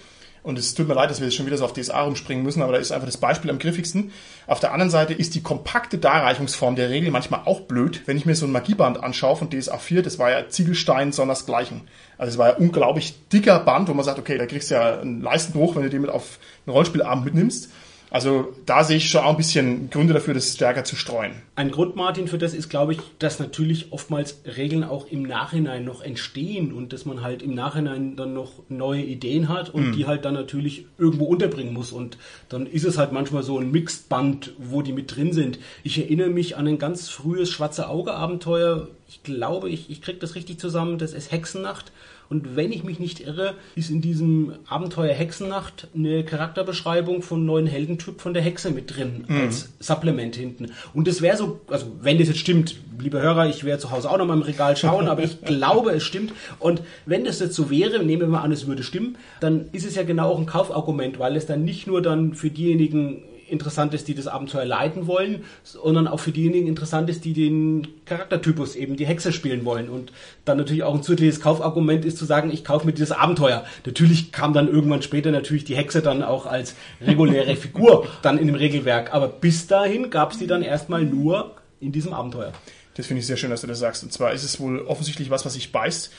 [0.44, 2.64] und es tut mir leid, dass wir jetzt schon wieder so auf DSA rumspringen müssen,
[2.64, 4.12] aber da ist einfach das Beispiel am griffigsten.
[4.48, 8.02] Auf der anderen Seite ist die kompakte Darreichungsform der Regel manchmal auch blöd.
[8.06, 11.82] Wenn ich mir so ein Magieband anschaue von DSA 4, das war ja Ziegelstein sondersgleichen.
[12.18, 15.00] Also es war ja unglaublich dicker Band, wo man sagt, okay, da kriegst du ja
[15.00, 17.70] einen Leistenbruch, wenn du den mit auf einen Rollspielabend mitnimmst.
[18.12, 21.32] Also da sehe ich schon auch ein bisschen Gründe dafür, das stärker zu streuen.
[21.56, 25.86] Ein Grund, Martin, für das ist, glaube ich, dass natürlich oftmals Regeln auch im Nachhinein
[25.86, 29.93] noch entstehen und dass man halt im Nachhinein dann noch neue Ideen hat und mm.
[29.93, 31.93] die halt dann natürlich irgendwo unterbringen muss.
[31.93, 32.17] Und
[32.50, 35.58] dann ist es halt manchmal so ein Mixed-Band, wo die mit drin sind.
[35.84, 38.89] Ich erinnere mich an ein ganz frühes Schwarze Auge-Abenteuer.
[39.08, 40.97] Ich glaube, ich, ich kriege das richtig zusammen.
[40.97, 41.93] Das ist Hexennacht.
[42.32, 47.67] Und wenn ich mich nicht irre, ist in diesem Abenteuer Hexennacht eine Charakterbeschreibung von neuen
[47.67, 49.41] Heldentyp von der Hexe mit drin mhm.
[49.41, 50.72] als Supplement hinten.
[50.94, 54.10] Und das wäre so, also wenn das jetzt stimmt, liebe Hörer, ich werde zu Hause
[54.10, 56.32] auch noch mal im Regal schauen, aber ich glaube, es stimmt.
[56.58, 59.86] Und wenn das jetzt so wäre, nehmen wir mal an, es würde stimmen, dann ist
[59.86, 63.94] es ja genau auch ein Kaufargument, weil es dann nicht nur dann für diejenigen interessant
[63.94, 68.76] ist, die das Abenteuer leiten wollen, sondern auch für diejenigen interessant ist, die den Charaktertypus
[68.76, 69.90] eben die Hexe spielen wollen.
[69.90, 70.12] Und
[70.46, 73.66] dann natürlich auch ein zusätzliches Kaufargument ist zu sagen, ich kaufe mir dieses Abenteuer.
[73.86, 78.48] Natürlich kam dann irgendwann später natürlich die Hexe dann auch als reguläre Figur dann in
[78.48, 79.14] dem Regelwerk.
[79.14, 82.54] Aber bis dahin gab es die dann erstmal nur in diesem Abenteuer.
[82.96, 84.04] Das finde ich sehr schön, dass du das sagst.
[84.04, 86.12] Und zwar ist es wohl offensichtlich was, was sich beißt.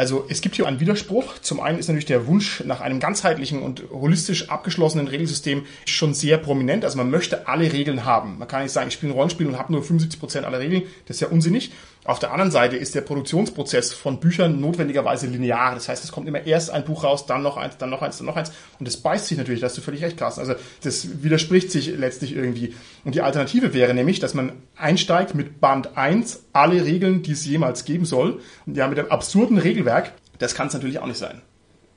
[0.00, 1.40] Also es gibt hier einen Widerspruch.
[1.40, 6.38] Zum einen ist natürlich der Wunsch nach einem ganzheitlichen und holistisch abgeschlossenen Regelsystem schon sehr
[6.38, 6.86] prominent.
[6.86, 8.38] Also man möchte alle Regeln haben.
[8.38, 10.84] Man kann nicht sagen, ich spiele ein Rollenspiel und habe nur 75 Prozent aller Regeln.
[11.04, 11.72] Das ist ja unsinnig.
[12.10, 15.74] Auf der anderen Seite ist der Produktionsprozess von Büchern notwendigerweise linear.
[15.76, 18.18] Das heißt, es kommt immer erst ein Buch raus, dann noch eins, dann noch eins,
[18.18, 18.50] dann noch eins.
[18.80, 20.40] Und das beißt sich natürlich, da hast du völlig recht, Carsten.
[20.40, 22.74] Also das widerspricht sich letztlich irgendwie.
[23.04, 27.46] Und die Alternative wäre nämlich, dass man einsteigt mit Band 1, alle Regeln, die es
[27.46, 28.40] jemals geben soll.
[28.66, 30.10] Und ja, mit einem absurden Regelwerk.
[30.40, 31.42] Das kann es natürlich auch nicht sein.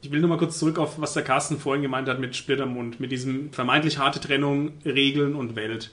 [0.04, 3.12] Ich will nochmal kurz zurück auf, was der Carsten vorhin gemeint hat mit Splittermund, mit
[3.12, 5.90] diesem vermeintlich harte Trennung Regeln und Welt.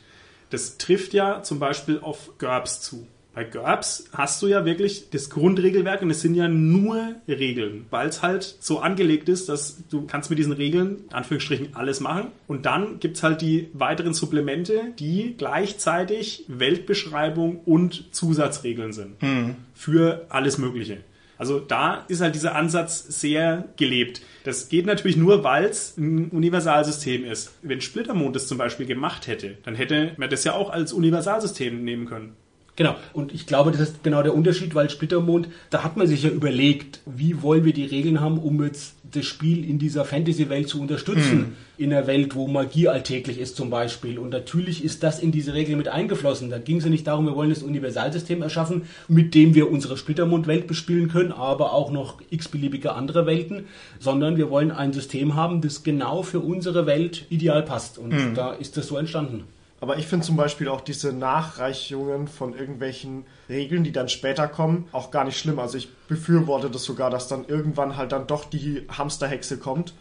[0.51, 3.07] Das trifft ja zum Beispiel auf GURPS zu.
[3.33, 8.09] Bei GURPS hast du ja wirklich das Grundregelwerk und es sind ja nur Regeln, weil
[8.09, 12.29] es halt so angelegt ist, dass du kannst mit diesen Regeln, in Anführungsstrichen, alles machen.
[12.49, 19.17] Und dann gibt's halt die weiteren Supplemente, die gleichzeitig Weltbeschreibung und Zusatzregeln sind.
[19.75, 20.99] Für alles Mögliche.
[21.39, 24.21] Also da ist halt dieser Ansatz sehr gelebt.
[24.45, 27.53] Das geht natürlich nur, weil es ein Universalsystem ist.
[27.63, 31.83] Wenn Splittermond das zum Beispiel gemacht hätte, dann hätte man das ja auch als Universalsystem
[31.83, 32.37] nehmen können.
[32.77, 32.95] Genau.
[33.13, 36.31] Und ich glaube, das ist genau der Unterschied, weil Splittermond, da hat man sich ja
[36.31, 40.81] überlegt, wie wollen wir die Regeln haben, um jetzt das Spiel in dieser Fantasy-Welt zu
[40.81, 41.57] unterstützen.
[41.77, 44.19] In einer Welt, wo Magie alltäglich ist zum Beispiel.
[44.19, 46.51] Und natürlich ist das in diese Regeln mit eingeflossen.
[46.51, 49.97] Da ging es ja nicht darum, wir wollen das Universalsystem erschaffen, mit dem wir unsere
[49.97, 53.65] Splittermond-Welt bespielen können, aber auch noch x-beliebige andere Welten,
[53.99, 57.99] sondern wir wollen ein System haben, das genau für unsere Welt ideal passt.
[57.99, 59.45] Und da ist das so entstanden.
[59.81, 64.89] Aber ich finde zum Beispiel auch diese Nachreichungen von irgendwelchen Regeln, die dann später kommen,
[64.93, 65.59] auch gar nicht schlimm.
[65.59, 69.95] Also ich befürworte das sogar, dass dann irgendwann halt dann doch die Hamsterhexe kommt,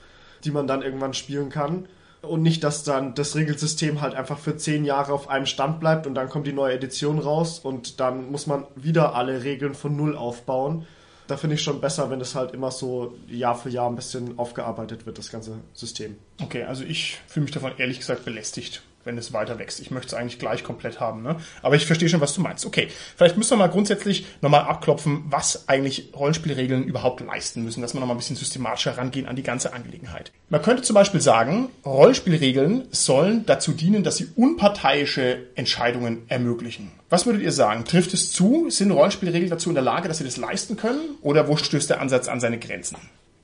[0.44, 1.88] die man dann irgendwann spielen kann.
[2.22, 6.06] Und nicht, dass dann das Regelsystem halt einfach für zehn Jahre auf einem Stand bleibt
[6.06, 9.96] und dann kommt die neue Edition raus und dann muss man wieder alle Regeln von
[9.96, 10.86] Null aufbauen.
[11.28, 14.38] Da finde ich schon besser, wenn es halt immer so Jahr für Jahr ein bisschen
[14.38, 16.18] aufgearbeitet wird, das ganze System.
[16.42, 19.80] Okay, also ich fühle mich davon ehrlich gesagt belästigt, wenn es weiter wächst.
[19.80, 21.38] Ich möchte es eigentlich gleich komplett haben, ne?
[21.62, 22.66] Aber ich verstehe schon, was du meinst.
[22.66, 27.94] Okay, vielleicht müssen wir mal grundsätzlich nochmal abklopfen, was eigentlich Rollenspielregeln überhaupt leisten müssen, dass
[27.94, 30.32] wir nochmal ein bisschen systematischer rangehen an die ganze Angelegenheit.
[30.50, 36.92] Man könnte zum Beispiel sagen, Rollenspielregeln sollen dazu dienen, dass sie unparteiische Entscheidungen ermöglichen.
[37.10, 37.86] Was würdet ihr sagen?
[37.86, 38.70] Trifft es zu?
[38.70, 41.18] Sind Rollenspielregeln dazu in der Lage, dass sie das leisten können?
[41.22, 42.98] Oder wo stößt der Ansatz an seine Grenzen?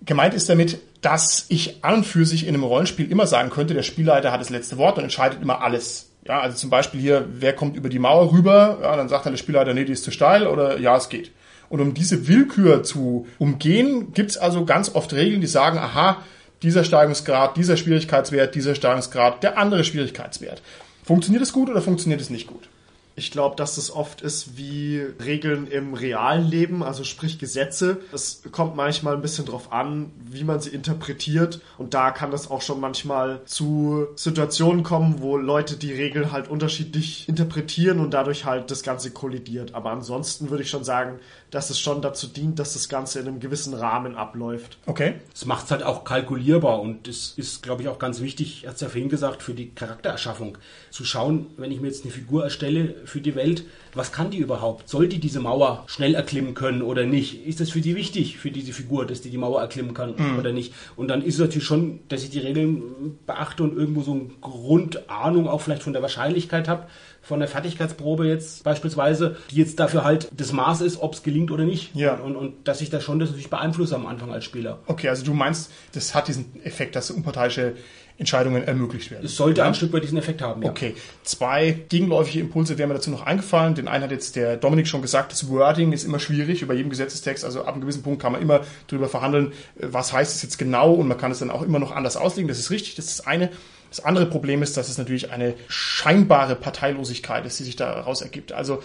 [0.06, 3.74] Gemeint ist damit, dass ich an und für sich in einem Rollenspiel immer sagen könnte,
[3.74, 6.10] der Spielleiter hat das letzte Wort und entscheidet immer alles.
[6.28, 8.80] Ja, also zum Beispiel hier, wer kommt über die Mauer rüber?
[8.82, 11.32] Ja, dann sagt dann der Spielleiter, nee, die ist zu steil oder ja, es geht.
[11.70, 16.18] Und um diese Willkür zu umgehen, gibt's also ganz oft Regeln, die sagen, aha,
[16.62, 20.62] dieser Steigungsgrad, dieser Schwierigkeitswert, dieser Steigungsgrad, der andere Schwierigkeitswert.
[21.04, 22.68] Funktioniert es gut oder funktioniert es nicht gut?
[23.18, 28.02] Ich glaube, dass es oft ist wie Regeln im realen Leben, also sprich Gesetze.
[28.12, 31.62] Es kommt manchmal ein bisschen drauf an, wie man sie interpretiert.
[31.78, 36.50] Und da kann es auch schon manchmal zu Situationen kommen, wo Leute die Regeln halt
[36.50, 39.76] unterschiedlich interpretieren und dadurch halt das Ganze kollidiert.
[39.76, 41.20] Aber ansonsten würde ich schon sagen,
[41.56, 44.78] dass es schon dazu dient, dass das Ganze in einem gewissen Rahmen abläuft.
[44.88, 45.14] Okay.
[45.34, 48.76] Es macht es halt auch kalkulierbar und das ist, glaube ich, auch ganz wichtig, hat
[48.76, 50.58] es ja vorhin gesagt, für die Charaktererschaffung.
[50.92, 53.64] Zu schauen, wenn ich mir jetzt eine Figur erstelle für die Welt,
[53.94, 54.90] was kann die überhaupt?
[54.90, 57.48] Soll die diese Mauer schnell erklimmen können oder nicht?
[57.48, 60.52] Ist das für die wichtig, für diese Figur, dass die die Mauer erklimmen kann oder
[60.52, 60.74] nicht?
[60.98, 64.28] Und dann ist es natürlich schon, dass ich die Regeln beachte und irgendwo so eine
[64.42, 66.88] Grundahnung auch vielleicht von der Wahrscheinlichkeit habe,
[67.26, 71.52] von der Fertigkeitsprobe jetzt beispielsweise, die jetzt dafür halt das Maß ist, ob es gelingt
[71.52, 71.96] oder nicht.
[71.96, 72.16] Ja.
[72.16, 74.80] Und, und dass ich das schon das natürlich beeinflusse am Anfang als Spieler.
[74.86, 77.74] Okay, also du meinst, das hat diesen Effekt, dass unparteiische
[78.18, 79.26] Entscheidungen ermöglicht werden.
[79.26, 80.62] Es sollte ein Stück weit diesen Effekt haben.
[80.62, 80.70] Ja.
[80.70, 83.76] Okay, zwei gegenläufige Impulse wären mir dazu noch eingefallen.
[83.76, 86.90] Den einen hat jetzt der Dominik schon gesagt, das Wording ist immer schwierig über jedem
[86.90, 87.44] Gesetzestext.
[87.44, 90.94] Also ab einem gewissen Punkt kann man immer darüber verhandeln, was heißt es jetzt genau
[90.94, 92.48] und man kann es dann auch immer noch anders auslegen.
[92.48, 93.50] Das ist richtig, das ist das eine.
[93.96, 98.52] Das andere Problem ist, dass es natürlich eine scheinbare Parteilosigkeit ist, die sich daraus ergibt.
[98.52, 98.84] Also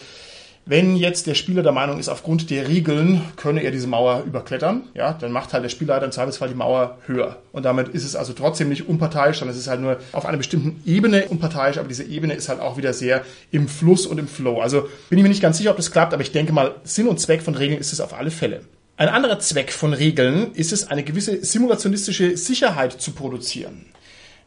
[0.66, 4.84] wenn jetzt der Spieler der Meinung ist, aufgrund der Regeln könne er diese Mauer überklettern,
[4.94, 7.38] ja, dann macht halt der Spielleiter im Zweifelsfall die Mauer höher.
[7.50, 10.38] Und damit ist es also trotzdem nicht unparteiisch, sondern es ist halt nur auf einer
[10.38, 14.28] bestimmten Ebene unparteiisch, aber diese Ebene ist halt auch wieder sehr im Fluss und im
[14.28, 14.60] Flow.
[14.60, 17.08] Also bin ich mir nicht ganz sicher, ob das klappt, aber ich denke mal, Sinn
[17.08, 18.60] und Zweck von Regeln ist es auf alle Fälle.
[18.96, 23.86] Ein anderer Zweck von Regeln ist es, eine gewisse simulationistische Sicherheit zu produzieren.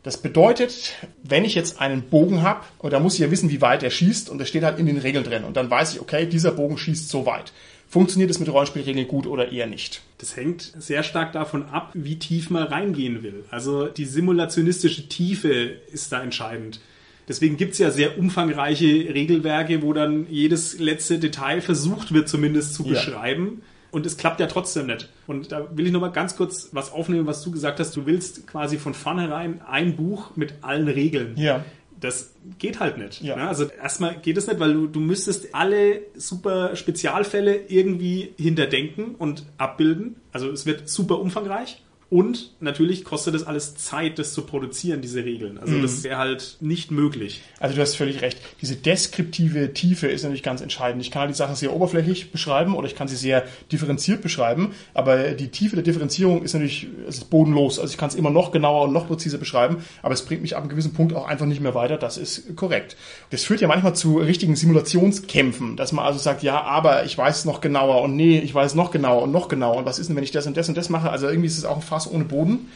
[0.04, 3.62] Das bedeutet, wenn ich jetzt einen Bogen habe, und da muss ich ja wissen, wie
[3.62, 6.02] weit er schießt, und das steht halt in den Regeln drin, und dann weiß ich,
[6.02, 7.54] okay, dieser Bogen schießt so weit.
[7.88, 10.02] Funktioniert es mit Rollenspielregeln gut oder eher nicht?
[10.18, 13.46] Das hängt sehr stark davon ab, wie tief man reingehen will.
[13.52, 15.50] Also die simulationistische Tiefe
[15.92, 16.80] ist da entscheidend.
[17.28, 22.84] Deswegen gibt's ja sehr umfangreiche Regelwerke, wo dann jedes letzte Detail versucht wird zumindest zu
[22.84, 22.90] Ja.
[22.90, 23.62] beschreiben.
[23.94, 25.08] Und es klappt ja trotzdem nicht.
[25.28, 27.96] Und da will ich nochmal ganz kurz was aufnehmen, was du gesagt hast.
[27.96, 31.36] Du willst quasi von vornherein ein Buch mit allen Regeln.
[31.38, 31.64] Ja.
[32.00, 33.22] Das geht halt nicht.
[33.22, 33.36] Ja.
[33.36, 33.48] ne?
[33.48, 39.46] Also erstmal geht es nicht, weil du, du müsstest alle super Spezialfälle irgendwie hinterdenken und
[39.60, 40.16] abbilden.
[40.32, 41.84] Also es wird super umfangreich.
[42.14, 45.58] Und natürlich kostet es alles Zeit, das zu produzieren, diese Regeln.
[45.58, 47.42] Also das wäre halt nicht möglich.
[47.60, 48.38] Also du hast völlig recht.
[48.62, 51.02] Diese deskriptive Tiefe ist natürlich ganz entscheidend.
[51.02, 55.32] Ich kann die Sachen sehr oberflächlich beschreiben oder ich kann sie sehr differenziert beschreiben, aber
[55.32, 57.80] die Tiefe der Differenzierung ist natürlich es ist bodenlos.
[57.80, 60.56] Also ich kann es immer noch genauer und noch präziser beschreiben, aber es bringt mich
[60.56, 61.98] ab einem gewissen Punkt auch einfach nicht mehr weiter.
[61.98, 62.96] Das ist korrekt.
[63.32, 67.40] Das führt ja manchmal zu richtigen Simulationskämpfen, dass man also sagt, ja, aber ich weiß
[67.40, 70.10] es noch genauer und nee, ich weiß noch genauer und noch genauer und was ist
[70.10, 71.10] denn, wenn ich das und das und das mache?
[71.10, 72.72] Also irgendwie ist es auch ein Fass ohne Boden.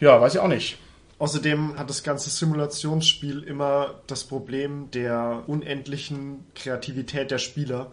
[0.00, 0.78] Ja, weiß ich auch nicht.
[1.18, 7.90] Außerdem hat das ganze Simulationsspiel immer das Problem der unendlichen Kreativität der Spieler.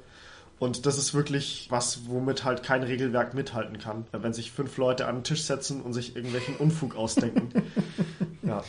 [0.59, 4.05] Und das ist wirklich was, womit halt kein Regelwerk mithalten kann.
[4.11, 7.51] Wenn sich fünf Leute an den Tisch setzen und sich irgendwelchen Unfug ausdenken.
[8.43, 8.63] ja.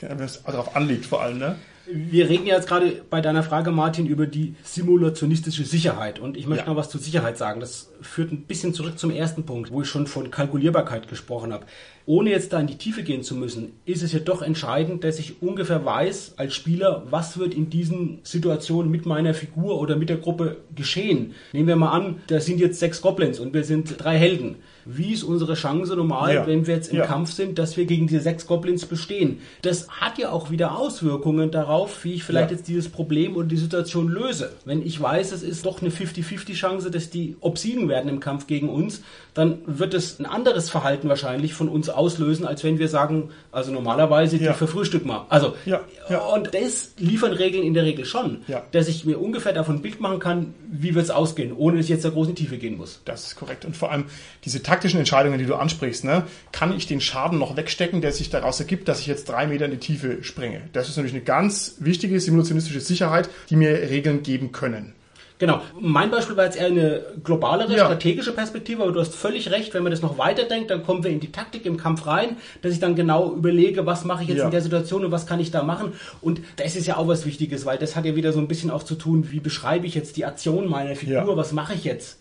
[0.00, 1.56] Wenn es darauf anliegt vor allem, ne?
[1.86, 6.18] Wir reden ja jetzt gerade bei deiner Frage, Martin, über die simulationistische Sicherheit.
[6.18, 6.70] Und ich möchte Ja.
[6.70, 7.60] noch was zu Sicherheit sagen.
[7.60, 11.66] Das führt ein bisschen zurück zum ersten Punkt, wo ich schon von Kalkulierbarkeit gesprochen habe.
[12.06, 15.18] Ohne jetzt da in die Tiefe gehen zu müssen, ist es ja doch entscheidend, dass
[15.18, 20.10] ich ungefähr weiß als Spieler, was wird in diesen Situationen mit meiner Figur oder mit
[20.10, 21.34] der Gruppe geschehen.
[21.52, 24.56] Nehmen wir mal an, da sind jetzt sechs Goblins und wir sind drei Helden.
[24.86, 26.46] Wie ist unsere Chance normal, Ja.
[26.46, 27.06] wenn wir jetzt im Ja.
[27.06, 29.38] Kampf sind, dass wir gegen diese sechs Goblins bestehen?
[29.62, 32.56] Das hat ja auch wieder Auswirkungen darauf, wie ich vielleicht Ja.
[32.56, 34.52] jetzt dieses Problem oder die Situation löse.
[34.64, 38.46] Wenn ich weiß, es ist doch eine 50-50 Chance, dass die obsiegen werden im Kampf
[38.46, 39.02] gegen uns,
[39.34, 43.72] dann wird es ein anderes Verhalten wahrscheinlich von uns auslösen, als wenn wir sagen, also
[43.72, 44.52] normalerweise Ja.
[44.52, 45.26] die verfrühstück mal.
[45.28, 46.18] Also, Ja, ja.
[46.20, 50.00] und das liefern Regeln in der Regel schon, dass ich mir ungefähr davon ein Bild
[50.00, 52.58] machen kann, wie wird es ausgehen, ohne dass ich jetzt da groß in die Tiefe
[52.58, 53.00] gehen muss.
[53.04, 53.64] Das ist korrekt.
[53.64, 54.04] Und vor allem
[54.44, 56.24] diese taktischen Entscheidungen, die du ansprichst, ne?
[56.52, 59.64] kann ich den Schaden noch wegstecken, der sich daraus ergibt, dass ich jetzt drei Meter
[59.64, 60.62] in die Tiefe springe.
[60.72, 64.92] Das ist natürlich eine ganz wichtige simulationistische Sicherheit, die mir Regeln geben können.
[65.40, 65.60] Genau.
[65.80, 67.86] Mein Beispiel war jetzt eher eine globalere, Ja.
[67.86, 71.10] strategische Perspektive, aber du hast völlig recht, wenn man das noch weiterdenkt, dann kommen wir
[71.10, 74.38] in die Taktik im Kampf rein, dass ich dann genau überlege, was mache ich jetzt
[74.38, 74.44] Ja.
[74.44, 75.92] in der Situation und was kann ich da machen.
[76.20, 78.70] Und das ist ja auch was Wichtiges, weil das hat ja wieder so ein bisschen
[78.70, 81.36] auch zu tun, wie beschreibe ich jetzt die Aktion meiner Figur, Ja.
[81.36, 82.18] was mache ich jetzt?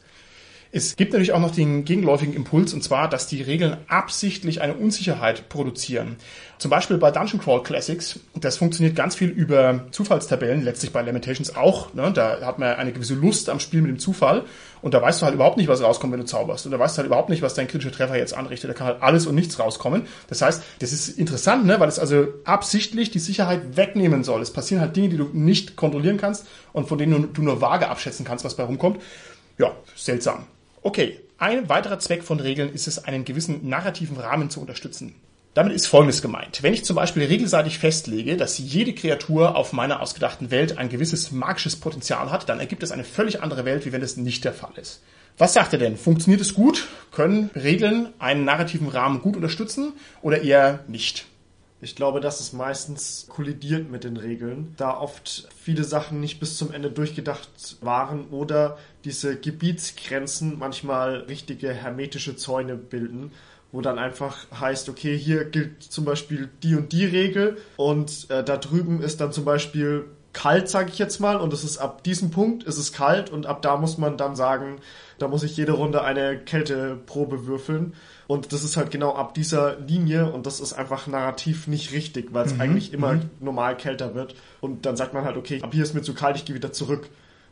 [0.76, 4.74] Es gibt natürlich auch noch den gegenläufigen Impuls, und zwar, dass die Regeln absichtlich eine
[4.74, 6.16] Unsicherheit produzieren.
[6.58, 11.56] Zum Beispiel bei Dungeon Crawl Classics, das funktioniert ganz viel über Zufallstabellen, letztlich bei Lamentations
[11.56, 11.94] auch.
[11.94, 12.12] Ne?
[12.12, 14.46] Da hat man eine gewisse Lust am Spiel mit dem Zufall
[14.82, 16.66] und da weißt du halt überhaupt nicht, was rauskommt, wenn du zauberst.
[16.66, 18.72] Und da weißt du halt überhaupt nicht, was dein kritischer Treffer jetzt anrichtet.
[18.72, 20.08] Da kann halt alles und nichts rauskommen.
[20.28, 21.80] Das heißt, das ist interessant, ne?
[21.80, 24.42] weil es also absichtlich die Sicherheit wegnehmen soll.
[24.42, 27.90] Es passieren halt Dinge, die du nicht kontrollieren kannst und von denen du nur vage
[27.90, 29.00] abschätzen kannst, was bei rumkommt.
[29.60, 30.48] Ja, seltsam.
[30.86, 35.16] Okay, ein weiterer Zweck von Regeln ist es, einen gewissen narrativen Rahmen zu unterstützen.
[35.54, 36.62] Damit ist Folgendes gemeint.
[36.62, 41.32] Wenn ich zum Beispiel regelseitig festlege, dass jede Kreatur auf meiner ausgedachten Welt ein gewisses
[41.32, 44.52] magisches Potenzial hat, dann ergibt es eine völlig andere Welt, wie wenn es nicht der
[44.52, 45.02] Fall ist.
[45.38, 45.96] Was sagt er denn?
[45.96, 46.88] Funktioniert es gut?
[47.12, 51.28] Können Regeln einen narrativen Rahmen gut unterstützen oder eher nicht?
[51.84, 56.58] Ich glaube, dass es meistens kollidiert mit den Regeln, da oft viele Sachen nicht bis
[56.58, 57.50] zum Ende durchgedacht
[57.82, 63.34] waren oder diese Gebietsgrenzen manchmal richtige hermetische Zäune bilden,
[63.74, 68.46] wo dann einfach heißt, okay, hier gilt zum Beispiel die und die Regel und äh,
[68.46, 72.04] da drüben ist dann zum Beispiel kalt, sage ich jetzt mal, und es ist ab
[72.04, 74.78] diesem Punkt ist es kalt und ab da muss man dann sagen,
[75.24, 77.94] da muss ich jede Runde eine Kälteprobe würfeln.
[78.28, 82.34] Und das ist halt genau ab dieser Linie und das ist einfach narrativ nicht richtig,
[82.34, 84.36] weil es eigentlich immer normal kälter wird.
[84.60, 86.74] Und dann sagt man halt, okay, ab hier ist mir zu kalt, ich gehe wieder
[86.74, 87.10] zurück.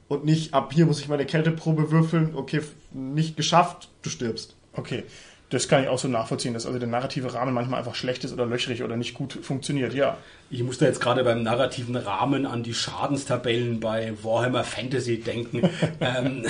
[0.09, 4.53] Und nicht ab hier muss ich meine Kälteprobe würfeln, okay, nicht geschafft, du stirbst.
[4.73, 5.03] Okay,
[5.51, 8.33] das kann ich auch so nachvollziehen, dass also der narrative Rahmen manchmal einfach schlecht ist
[8.33, 9.93] oder löchrig oder nicht gut funktioniert.
[9.93, 10.17] Ja,
[10.49, 15.69] Ich musste jetzt gerade beim narrativen Rahmen an die Schadenstabellen bei Warhammer Fantasy denken.
[15.99, 16.45] ähm,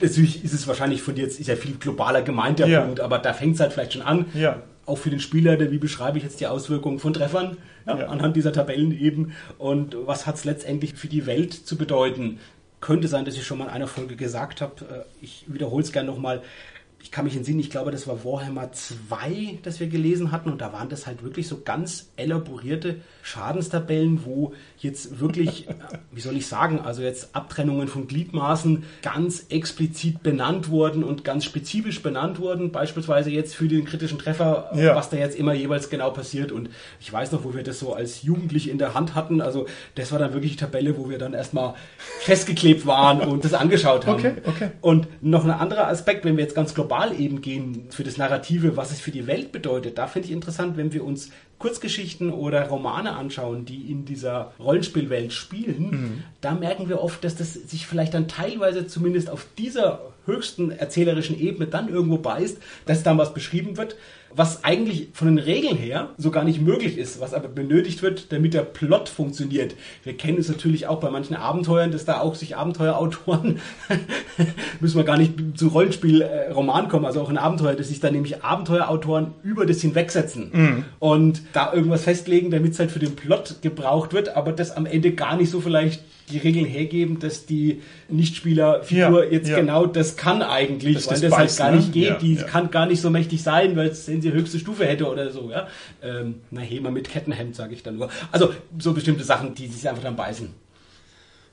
[0.00, 2.80] natürlich ist es wahrscheinlich von dir jetzt ist ja viel globaler gemeint der Ja.
[2.82, 4.26] Punkt, aber da fängt es halt vielleicht schon an.
[4.34, 4.62] Ja.
[4.86, 8.06] Auch für den Spieler, der, wie beschreibe ich jetzt die Auswirkungen von Treffern ja, Ja.
[8.08, 12.38] anhand dieser Tabellen eben und was hat es letztendlich für die Welt zu bedeuten.
[12.80, 15.92] Könnte sein, dass ich schon mal in einer Folge gesagt habe, äh, ich wiederhole es
[15.92, 16.40] gerne nochmal,
[17.02, 20.60] ich kann mich entsinnen, ich glaube, das war Warhammer 2, das wir gelesen hatten und
[20.60, 25.74] da waren das halt wirklich so ganz elaborierte Schadenstabellen, wo jetzt wirklich, äh,
[26.12, 31.44] wie soll ich sagen, also jetzt Abtrennungen von Gliedmaßen ganz explizit benannt wurden und ganz
[31.44, 34.94] spezifisch benannt wurden, beispielsweise jetzt für den kritischen Treffer, Ja.
[34.94, 36.68] was da jetzt immer jeweils genau passiert und
[37.00, 40.12] ich weiß noch, wo wir das so als Jugendliche in der Hand hatten, also das
[40.12, 41.74] war dann wirklich die Tabelle, wo wir dann erstmal
[42.20, 44.18] festgeklebt waren und das angeschaut haben.
[44.18, 44.70] Okay, okay.
[44.82, 48.76] Und noch ein anderer Aspekt, wenn wir jetzt ganz global eben gehen für das Narrative,
[48.76, 52.66] was es für die Welt bedeutet, da finde ich interessant, wenn wir uns Kurzgeschichten oder
[52.68, 58.14] Romane anschauen, die in dieser Rollenspielwelt spielen, da merken wir oft, dass das sich vielleicht
[58.14, 63.76] dann teilweise zumindest auf dieser höchsten erzählerischen Ebene dann irgendwo beißt, dass dann was beschrieben
[63.76, 63.96] wird,
[64.32, 68.30] was eigentlich von den Regeln her so gar nicht möglich ist, was aber benötigt wird,
[68.30, 69.74] damit der Plot funktioniert.
[70.04, 73.58] Wir kennen es natürlich auch bei manchen Abenteuern, dass da auch sich Abenteuerautoren,
[74.80, 78.44] müssen wir gar nicht zu Rollenspielroman kommen, also auch ein Abenteuer, dass sich da nämlich
[78.44, 80.84] Abenteuerautoren über das hinwegsetzen mhm.
[81.00, 84.86] und da irgendwas festlegen, damit es halt für den Plot gebraucht wird, aber das am
[84.86, 89.56] Ende gar nicht so vielleicht die Regeln hergeben, dass die Nichtspielerfigur ja, jetzt ja.
[89.56, 91.76] genau das kann eigentlich, dass weil das, das halt gar ne?
[91.78, 92.04] nicht geht.
[92.04, 95.08] Ja, die kann gar nicht so mächtig sein, weil es wenn sie höchste Stufe hätte
[95.08, 95.50] oder so.
[95.50, 95.68] Ja?
[96.02, 98.10] Ähm, na, Hema mit Kettenhemd, sage ich dann nur.
[98.30, 100.48] Also so bestimmte Sachen, die sich einfach dann beißen.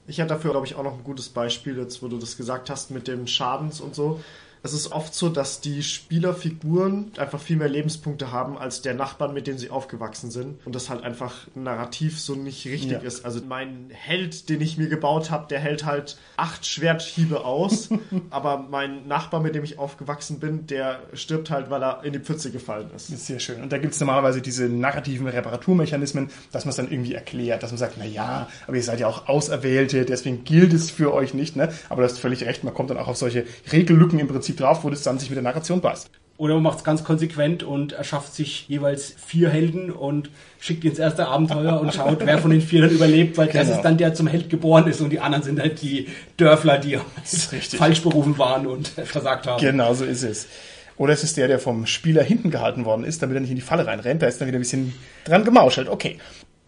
[0.09, 2.69] Ich hätte dafür, glaube ich, auch noch ein gutes Beispiel, jetzt wo du das gesagt
[2.69, 4.21] hast mit dem Schadens und so
[4.63, 9.33] es ist oft so, dass die Spielerfiguren einfach viel mehr Lebenspunkte haben als der Nachbarn,
[9.33, 10.65] mit dem sie aufgewachsen sind.
[10.65, 12.99] Und das halt einfach narrativ so nicht richtig ja.
[12.99, 13.23] ist.
[13.25, 17.89] Also mein Held, den ich mir gebaut habe, der hält halt acht Schwerthiebe aus.
[18.29, 22.19] aber mein Nachbar, mit dem ich aufgewachsen bin, der stirbt halt, weil er in die
[22.19, 23.09] Pfütze gefallen ist.
[23.09, 23.61] Das ist sehr schön.
[23.61, 27.71] Und da gibt es normalerweise diese narrativen Reparaturmechanismen, dass man es dann irgendwie erklärt, dass
[27.71, 31.33] man sagt, na ja, aber ihr seid ja auch Auserwählte, deswegen gilt es für euch
[31.33, 31.55] nicht.
[31.55, 31.69] Ne?
[31.89, 34.83] Aber du hast völlig recht, man kommt dann auch auf solche Regellücken im Prinzip drauf,
[34.83, 36.09] wo das dann sich mit der Narration beißt.
[36.37, 40.29] Oder man macht es ganz konsequent und erschafft sich jeweils vier Helden und
[40.59, 43.59] schickt ins erste Abenteuer und schaut, wer von den vier dann überlebt, weil genau.
[43.59, 46.07] das ist dann der zum Held geboren ist und die anderen sind halt die
[46.37, 49.59] Dörfler, die falsch berufen waren und versagt haben.
[49.59, 50.47] Genau so ist es.
[50.97, 53.55] Oder es ist der, der vom Spieler hinten gehalten worden ist, damit er nicht in
[53.55, 54.21] die Falle reinrennt.
[54.21, 54.93] Da ist dann wieder ein bisschen
[55.25, 55.89] dran gemauschelt.
[55.89, 56.17] Okay.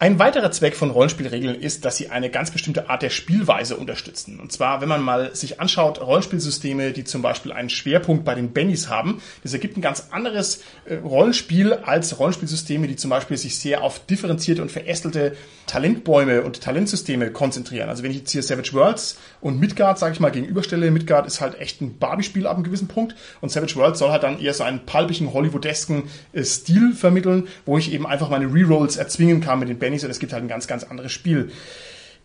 [0.02, 4.40] Ein weiterer Zweck von Rollenspielregeln ist, dass sie eine ganz bestimmte Art der Spielweise unterstützen.
[4.40, 8.54] Und zwar, wenn man mal sich anschaut, Rollenspielsysteme, die zum Beispiel einen Schwerpunkt bei den
[8.54, 13.58] Bennys haben, das ergibt ein ganz anderes äh, Rollenspiel als Rollenspielsysteme, die zum Beispiel sich
[13.58, 15.36] sehr auf differenzierte und verästelte
[15.66, 17.90] Talentbäume und Talentsysteme konzentrieren.
[17.90, 21.42] Also wenn ich jetzt hier Savage Worlds und Midgard, sage ich mal, gegenüberstelle, Midgard ist
[21.42, 24.54] halt echt ein Barbie-Spiel ab einem gewissen Punkt und Savage Worlds soll halt dann eher
[24.54, 29.58] so einen palpigen, hollywoodesken äh, Stil vermitteln, wo ich eben einfach meine Rerolls erzwingen kann
[29.58, 31.50] mit den Bennys Bennys und es gibt halt ein ganz, ganz anderes Spiel.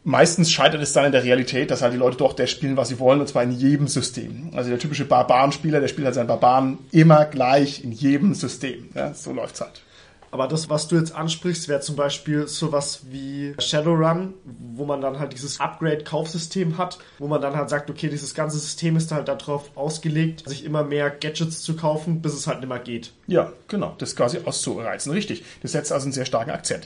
[0.03, 2.89] Meistens scheitert es dann in der Realität, dass halt die Leute doch das spielen, was
[2.89, 4.51] sie wollen, und zwar in jedem System.
[4.53, 8.89] Also der typische Barbarenspieler, der spielt halt seinen Barbaren immer gleich in jedem System.
[8.93, 9.81] Ja, so läuft's halt.
[10.29, 15.17] Aber das, was du jetzt ansprichst, wäre zum Beispiel sowas wie Shadowrun, wo man dann
[15.17, 19.29] halt dieses Upgrade-Kaufsystem hat, wo man dann halt sagt, okay, dieses ganze System ist halt
[19.29, 23.13] darauf ausgelegt, sich immer mehr Gadgets zu kaufen, bis es halt nicht mehr geht.
[23.27, 25.13] Ja, genau, das quasi auszureizen.
[25.13, 25.45] Richtig.
[25.61, 26.85] Das setzt also einen sehr starken Akzent.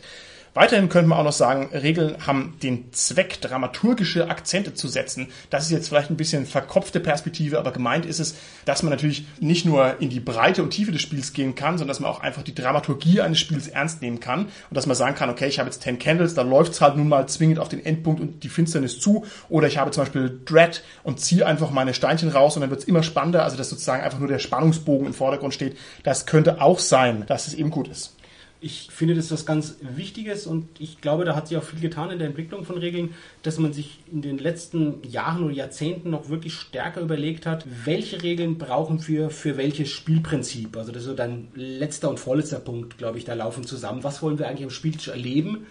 [0.53, 5.27] Weiterhin könnte man auch noch sagen, Regeln haben den Zweck, dramaturgische Akzente zu setzen.
[5.49, 8.35] Das ist jetzt vielleicht ein bisschen verkopfte Perspektive, aber gemeint ist es,
[8.65, 11.89] dass man natürlich nicht nur in die Breite und Tiefe des Spiels gehen kann, sondern
[11.89, 15.15] dass man auch einfach die Dramaturgie eines Spiels ernst nehmen kann und dass man sagen
[15.15, 17.69] kann, okay, ich habe jetzt 10 Candles, da läuft es halt nun mal zwingend auf
[17.69, 21.71] den Endpunkt und die Finsternis zu oder ich habe zum Beispiel Dread und ziehe einfach
[21.71, 24.39] meine Steinchen raus und dann wird es immer spannender, also dass sozusagen einfach nur der
[24.39, 25.77] Spannungsbogen im Vordergrund steht.
[26.03, 28.15] Das könnte auch sein, dass es eben gut ist.
[28.61, 32.11] Ich finde das was ganz Wichtiges und ich glaube, da hat sich auch viel getan
[32.11, 36.27] in der Entwicklung von Regeln, dass man sich in den letzten Jahren oder Jahrzehnten noch
[36.27, 40.75] wirklich stärker überlegt hat, welche Regeln brauchen wir für welches Spielprinzip.
[40.75, 44.03] Also das ist so dein letzter und vorletzter Punkt, glaube ich, da laufen zusammen.
[44.03, 45.65] Was wollen wir eigentlich am Spieltisch erleben?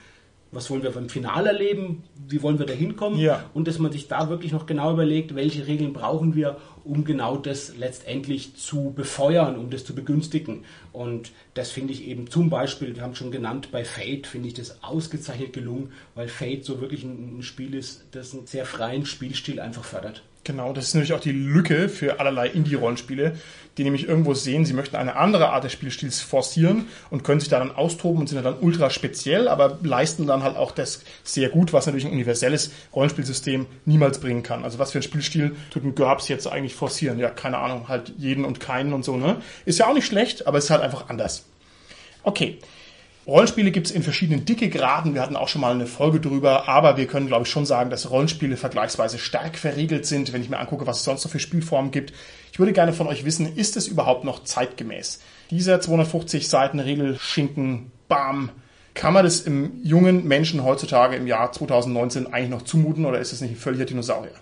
[0.50, 3.44] Was wollen wir beim Finale erleben, wie wollen wir da hinkommen ja.
[3.54, 7.37] und dass man sich da wirklich noch genau überlegt, welche Regeln brauchen wir, um genau
[7.37, 10.64] das letztendlich zu befeuern, um das zu begünstigen.
[10.92, 14.54] Und das finde ich eben zum Beispiel, wir haben schon genannt, bei Fate finde ich
[14.54, 19.61] das ausgezeichnet gelungen, weil Fate so wirklich ein, Spiel ist, das einen sehr freien Spielstil
[19.61, 20.22] einfach fördert.
[20.48, 23.37] Genau, das ist natürlich auch die Lücke für allerlei Indie-Rollenspiele,
[23.76, 27.50] die nämlich irgendwo sehen, sie möchten eine andere Art des Spielstils forcieren und können sich
[27.50, 31.50] da dann austoben und sind dann ultra speziell, aber leisten dann halt auch das sehr
[31.50, 34.64] gut, was natürlich ein universelles Rollenspielsystem niemals bringen kann.
[34.64, 37.18] Also was für ein Spielstil tut ein GURPS jetzt eigentlich forcieren?
[37.18, 39.42] Ja, keine Ahnung, halt jeden und keinen und so, ne?
[39.66, 41.44] Ist ja auch nicht schlecht, aber es ist halt einfach anders.
[42.22, 42.58] Okay.
[43.28, 45.12] Rollenspiele gibt es in verschiedenen Dickegraden.
[45.12, 47.90] Wir hatten auch schon mal eine Folge drüber, aber wir können, glaube ich, schon sagen,
[47.90, 51.38] dass Rollenspiele vergleichsweise stark verriegelt sind, wenn ich mir angucke, was es sonst noch für
[51.38, 52.14] Spielformen gibt.
[52.52, 55.20] Ich würde gerne von euch wissen, ist es überhaupt noch zeitgemäß?
[55.50, 58.48] Dieser 250 Seiten Regelschinken, bam,
[58.94, 63.34] kann man das im jungen Menschen heutzutage im Jahr 2019 eigentlich noch zumuten oder ist
[63.34, 64.32] es nicht ein völliger Dinosaurier?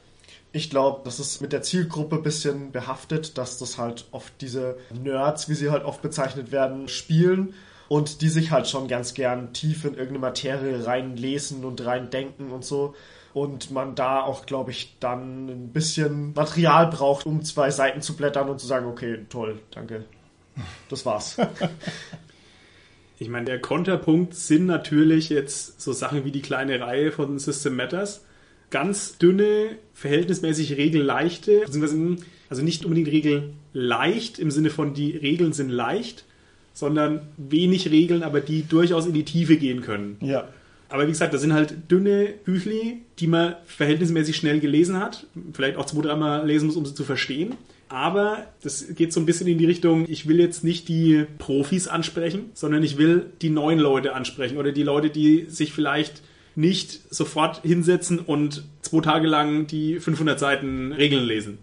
[0.52, 4.76] Ich glaube, das ist mit der Zielgruppe ein bisschen behaftet, dass das halt oft diese
[5.02, 7.52] Nerds, wie sie halt oft bezeichnet werden, spielen
[7.88, 12.64] und die sich halt schon ganz gern tief in irgendeine Materie reinlesen und reindenken und
[12.64, 12.94] so.
[13.32, 18.16] Und man da auch, glaube ich, dann ein bisschen Material braucht, um zwei Seiten zu
[18.16, 20.04] blättern und zu sagen, okay, toll, danke.
[20.88, 21.36] Das war's.
[23.18, 27.74] Ich meine, der Konterpunkt sind natürlich jetzt so Sachen wie die kleine Reihe von System
[27.74, 28.24] Matters.
[28.68, 36.26] Ganz dünne, verhältnismäßig regelleichte, also nicht unbedingt regelleicht im Sinne von die Regeln sind leicht,
[36.76, 40.18] sondern wenig Regeln, aber die durchaus in die Tiefe gehen können.
[40.20, 40.46] Ja.
[40.90, 45.26] Aber wie gesagt, das sind halt dünne Büchli, die man verhältnismäßig schnell gelesen hat.
[45.54, 47.54] Vielleicht auch zwei, dreimal lesen muss, um sie zu verstehen.
[47.88, 51.88] Aber das geht so ein bisschen in die Richtung, ich will jetzt nicht die Profis
[51.88, 56.22] ansprechen, sondern ich will die neuen Leute ansprechen oder die Leute, die sich vielleicht
[56.56, 61.58] nicht sofort hinsetzen und zwei Tage lang die 500 Seiten Regeln lesen.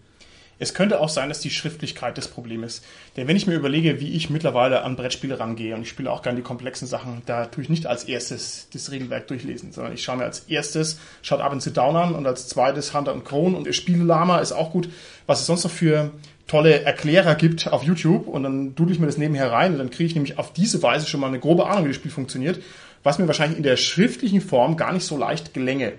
[0.63, 2.85] Es könnte auch sein, dass die Schriftlichkeit das Problem ist.
[3.17, 6.21] Denn wenn ich mir überlege, wie ich mittlerweile an Brettspiele rangehe, und ich spiele auch
[6.21, 10.03] gerne die komplexen Sachen, da tue ich nicht als erstes das Regelwerk durchlesen, sondern ich
[10.03, 13.25] schaue mir als erstes schaut ab und zu Down an und als zweites Hunter und
[13.25, 14.87] Krone und Spielelama ist auch gut.
[15.27, 16.11] Was es sonst noch für
[16.47, 19.89] tolle Erklärer gibt auf YouTube und dann dudel ich mir das nebenher rein und dann
[19.89, 22.61] kriege ich nämlich auf diese Weise schon mal eine grobe Ahnung, wie das Spiel funktioniert,
[23.03, 25.91] was mir wahrscheinlich in der schriftlichen Form gar nicht so leicht gelänge.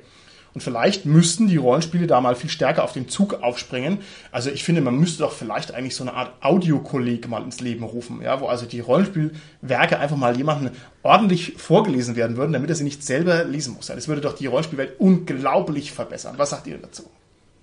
[0.55, 3.99] Und vielleicht müssten die Rollenspiele da mal viel stärker auf den Zug aufspringen.
[4.31, 7.83] Also ich finde, man müsste doch vielleicht eigentlich so eine Art Audiokolleg mal ins Leben
[7.83, 10.71] rufen, ja, wo also die Rollenspielwerke einfach mal jemandem
[11.03, 13.87] ordentlich vorgelesen werden würden, damit er sie nicht selber lesen muss.
[13.87, 16.35] Das würde doch die Rollenspielwelt unglaublich verbessern.
[16.37, 17.11] Was sagt ihr dazu?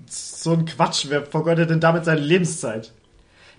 [0.07, 1.05] So ein Quatsch.
[1.07, 2.91] Wer vergeudet denn damit seine Lebenszeit?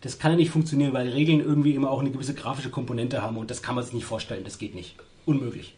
[0.02, 3.38] Das kann ja nicht funktionieren, weil Regeln irgendwie immer auch eine gewisse grafische Komponente haben
[3.38, 4.44] und das kann man sich nicht vorstellen.
[4.44, 4.96] Das geht nicht.
[5.24, 5.74] Unmöglich.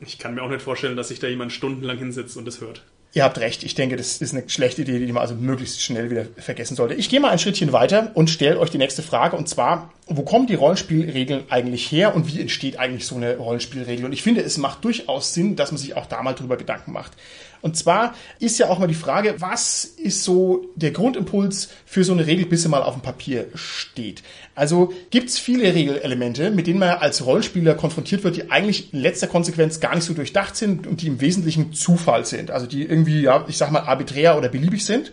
[0.00, 2.82] Ich kann mir auch nicht vorstellen, dass sich da jemand stundenlang hinsetzt und das hört.
[3.12, 6.10] Ihr habt recht, ich denke, das ist eine schlechte Idee, die man also möglichst schnell
[6.10, 6.94] wieder vergessen sollte.
[6.94, 10.22] Ich gehe mal ein Schrittchen weiter und stelle euch die nächste Frage und zwar, wo
[10.22, 14.04] kommen die Rollenspielregeln eigentlich her und wie entsteht eigentlich so eine Rollenspielregel?
[14.04, 16.92] Und ich finde, es macht durchaus Sinn, dass man sich auch da mal drüber Gedanken
[16.92, 17.12] macht.
[17.60, 22.12] Und zwar ist ja auch mal die Frage, was ist so der Grundimpuls für so
[22.12, 24.22] eine Regel, bis sie mal auf dem Papier steht?
[24.54, 29.00] Also gibt es viele Regelelemente, mit denen man als Rollenspieler konfrontiert wird, die eigentlich in
[29.00, 32.52] letzter Konsequenz gar nicht so durchdacht sind und die im Wesentlichen Zufall sind.
[32.52, 35.12] Also die irgendwie, ja, ich sag mal, arbiträr oder beliebig sind.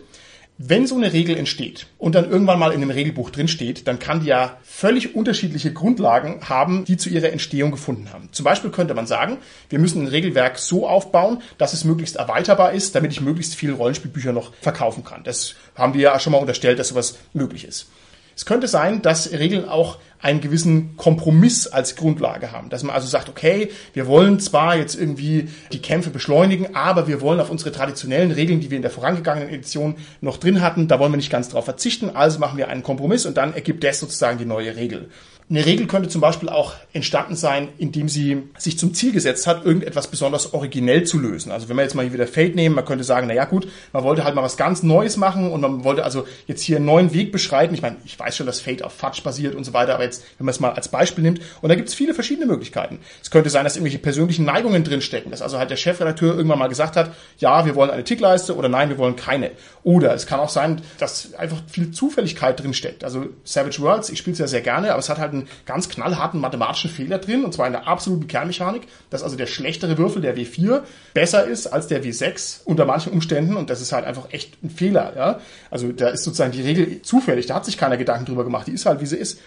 [0.56, 4.20] Wenn so eine Regel entsteht und dann irgendwann mal in einem Regelbuch drinsteht, dann kann
[4.20, 8.28] die ja völlig unterschiedliche Grundlagen haben, die zu ihrer Entstehung gefunden haben.
[8.30, 9.38] Zum Beispiel könnte man sagen,
[9.68, 13.72] wir müssen ein Regelwerk so aufbauen, dass es möglichst erweiterbar ist, damit ich möglichst viele
[13.72, 15.24] Rollenspielbücher noch verkaufen kann.
[15.24, 17.88] Das haben wir ja schon mal unterstellt, dass sowas möglich ist.
[18.36, 22.70] Es könnte sein, dass Regeln auch einen gewissen Kompromiss als Grundlage haben.
[22.70, 27.20] Dass man also sagt, okay, wir wollen zwar jetzt irgendwie die Kämpfe beschleunigen, aber wir
[27.20, 30.98] wollen auf unsere traditionellen Regeln, die wir in der vorangegangenen Edition noch drin hatten, da
[30.98, 34.00] wollen wir nicht ganz drauf verzichten, also machen wir einen Kompromiss und dann ergibt das
[34.00, 35.10] sozusagen die neue Regel.
[35.50, 39.66] Eine Regel könnte zum Beispiel auch entstanden sein, indem sie sich zum Ziel gesetzt hat,
[39.66, 41.52] irgendetwas besonders originell zu lösen.
[41.52, 43.68] Also wenn wir jetzt mal hier wieder Fate nehmen, man könnte sagen, na ja gut,
[43.92, 46.86] man wollte halt mal was ganz Neues machen und man wollte also jetzt hier einen
[46.86, 47.74] neuen Weg beschreiten.
[47.74, 50.24] Ich meine, ich weiß schon, dass Fate auf Fudge basiert und so weiter, aber jetzt,
[50.38, 53.00] wenn man es mal als Beispiel nimmt, und da gibt es viele verschiedene Möglichkeiten.
[53.22, 56.68] Es könnte sein, dass irgendwelche persönlichen Neigungen drinstecken, dass also halt der Chefredakteur irgendwann mal
[56.68, 59.50] gesagt hat, ja, wir wollen eine Tickleiste oder nein, wir wollen keine.
[59.82, 63.04] Oder es kann auch sein, dass einfach viel Zufälligkeit drinsteckt.
[63.04, 65.88] Also Savage Worlds, ich spiele es ja sehr gerne, aber es hat halt einen ganz
[65.88, 70.22] knallharten mathematischen Fehler drin, und zwar in der absoluten Kernmechanik, dass also der schlechtere Würfel,
[70.22, 70.82] der W4,
[71.12, 74.70] besser ist als der W6 unter manchen Umständen, und das ist halt einfach echt ein
[74.70, 75.12] Fehler.
[75.16, 75.40] Ja?
[75.70, 78.72] Also da ist sozusagen die Regel zufällig, da hat sich keiner Gedanken drüber gemacht, die
[78.72, 79.40] ist halt, wie sie ist.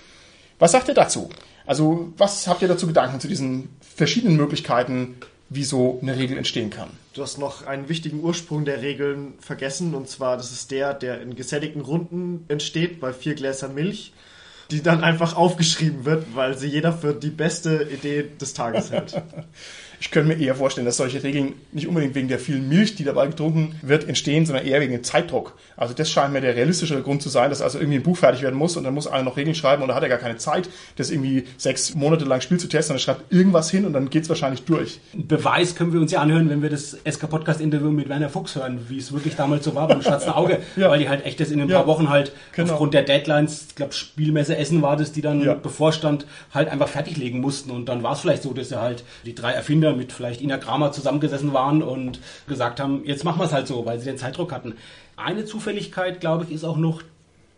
[0.60, 1.30] Was sagt ihr dazu?
[1.68, 5.18] Also, was habt ihr dazu Gedanken zu diesen verschiedenen Möglichkeiten,
[5.50, 6.90] wie so eine Regel entstehen kann?
[7.14, 11.22] Du hast noch einen wichtigen Ursprung der Regeln vergessen, und zwar, das ist der, der
[11.22, 14.14] in gesättigten Runden entsteht, bei vier Gläsern Milch,
[14.72, 19.22] die dann einfach aufgeschrieben wird, weil sie jeder für die beste Idee des Tages hält.
[20.00, 23.04] Ich könnte mir eher vorstellen, dass solche Regeln nicht unbedingt wegen der vielen Milch, die
[23.04, 25.54] dabei getrunken wird, entstehen, sondern eher wegen dem Zeitdruck.
[25.76, 28.42] Also das scheint mir der realistischere Grund zu sein, dass also irgendwie ein Buch fertig
[28.42, 30.38] werden muss und dann muss einer noch Regeln schreiben und da hat er gar keine
[30.38, 32.96] Zeit, das irgendwie sechs Monate lang Spiel zu testen.
[32.96, 35.00] Dann schreibt irgendwas hin und dann geht's wahrscheinlich durch.
[35.14, 38.98] Beweis können wir uns ja anhören, wenn wir das SK-Podcast-Interview mit Werner Fuchs hören, wie
[38.98, 40.90] es wirklich damals so war beim Schwarzen Auge, ja.
[40.90, 42.72] weil die halt echt das in ein paar Wochen halt genau.
[42.72, 45.54] aufgrund der Deadlines, ich glaube Spielmesse Essen war das, die dann ja.
[45.54, 49.36] bevorstand, halt einfach fertiglegen mussten und dann war es vielleicht so, dass er halt die
[49.36, 53.54] drei Erfinder mit vielleicht Ina Kramer zusammengesessen waren und gesagt haben, jetzt machen wir es
[53.54, 54.76] halt so, weil sie den Zeitdruck hatten.
[55.16, 57.02] Eine Zufälligkeit, glaube ich, ist auch noch,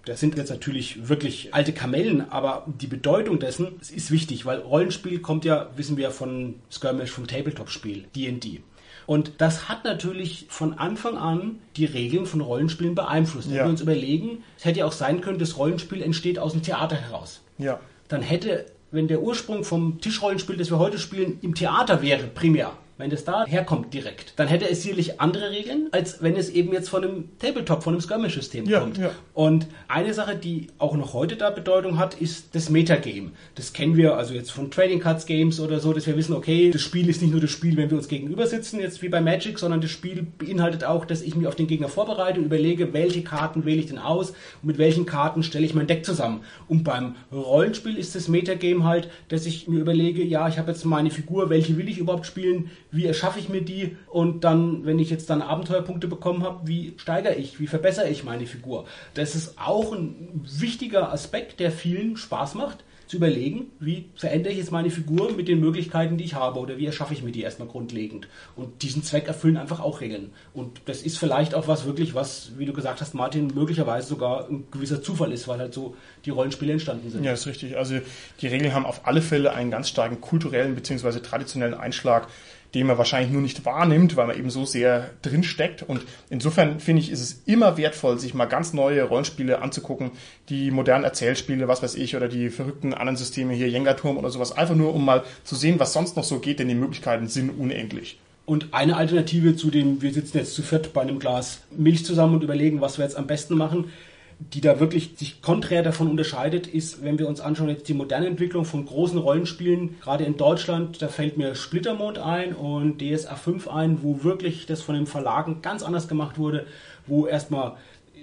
[0.06, 5.20] das sind jetzt natürlich wirklich alte Kamellen, aber die Bedeutung dessen ist wichtig, weil Rollenspiel
[5.20, 8.62] kommt ja, wissen wir, von Skirmish, vom Tabletop-Spiel, D&D.
[9.10, 13.50] Und das hat natürlich von Anfang an die Regeln von Rollenspielen beeinflusst.
[13.50, 13.64] Wenn ja.
[13.64, 16.96] wir uns überlegen, es hätte ja auch sein können, das Rollenspiel entsteht aus dem Theater
[16.96, 17.42] heraus.
[17.58, 17.80] Ja.
[18.08, 22.74] Dann hätte wenn der Ursprung vom Tischrollenspiel, das wir heute spielen, im Theater wäre, primär,
[23.00, 26.74] wenn das da herkommt direkt, dann hätte es sicherlich andere Regeln, als wenn es eben
[26.74, 28.98] jetzt von einem Tabletop, von einem Skirmish-System Ja, kommt.
[28.98, 29.12] ja.
[29.34, 33.32] Und eine Sache, die auch noch heute da Bedeutung hat, ist das Metagame.
[33.56, 36.70] Das kennen wir also jetzt von Trading Cards Games oder so, dass wir wissen, okay,
[36.72, 39.22] das Spiel ist nicht nur das Spiel, wenn wir uns gegenüber sitzen, jetzt wie bei
[39.22, 42.92] Magic, sondern das Spiel beinhaltet auch, dass ich mich auf den Gegner vorbereite und überlege,
[42.92, 46.42] welche Karten wähle ich denn aus und mit welchen Karten stelle ich mein Deck zusammen.
[46.68, 50.84] Und beim Rollenspiel ist das Metagame halt, dass ich mir überlege, ja, ich habe jetzt
[50.84, 55.00] meine Figur, welche will ich überhaupt spielen, wie erschaffe ich mir die und dann, wenn
[55.00, 58.86] ich jetzt dann Abenteuerpunkte bekommen habe, wie steigere ich, wie verbessere ich meine Figur.
[59.14, 64.60] Das ist auch ein wichtiger Aspekt, der vielen Spaß macht, zu überlegen, wie verändere ich
[64.60, 67.42] jetzt meine Figur mit den Möglichkeiten, die ich habe oder wie erschaffe ich mir die
[67.42, 68.28] erstmal grundlegend.
[68.56, 70.32] Und diesen Zweck erfüllen einfach auch Regeln.
[70.54, 74.48] Und das ist vielleicht auch was wirklich, was, wie du gesagt hast, Martin, möglicherweise sogar
[74.48, 77.24] ein gewisser Zufall ist, weil halt so die Rollenspiele entstanden sind.
[77.24, 77.78] Ja, ist richtig.
[77.78, 77.96] Also
[78.42, 81.20] die Regeln haben auf alle Fälle einen ganz starken kulturellen bzw.
[81.22, 82.28] traditionellen Einschlag,
[82.74, 85.84] den man wahrscheinlich nur nicht wahrnimmt, weil man eben so sehr drin steckt.
[85.84, 90.12] Und insofern finde ich, ist es immer wertvoll, sich mal ganz neue Rollenspiele anzugucken,
[90.50, 94.52] die modernen Erzählspiele, was weiß ich, oder die verrückten anderen Systeme hier, Jenga-Turm oder sowas,
[94.52, 97.50] einfach nur, um mal zu sehen, was sonst noch so geht, denn die Möglichkeiten sind
[97.50, 98.20] unendlich.
[98.46, 102.34] Und eine Alternative zu dem, wir sitzen jetzt zu viert bei einem Glas Milch zusammen
[102.34, 103.92] und überlegen, was wir jetzt am besten machen,
[104.40, 108.28] die da wirklich sich konträr davon unterscheidet, ist, wenn wir uns anschauen, jetzt die moderne
[108.28, 113.68] Entwicklung von großen Rollenspielen, gerade in Deutschland, da fällt mir Splittermond ein und DSA 5
[113.68, 116.66] ein, wo wirklich das von den Verlagen ganz anders gemacht wurde,
[117.06, 117.76] wo erstmal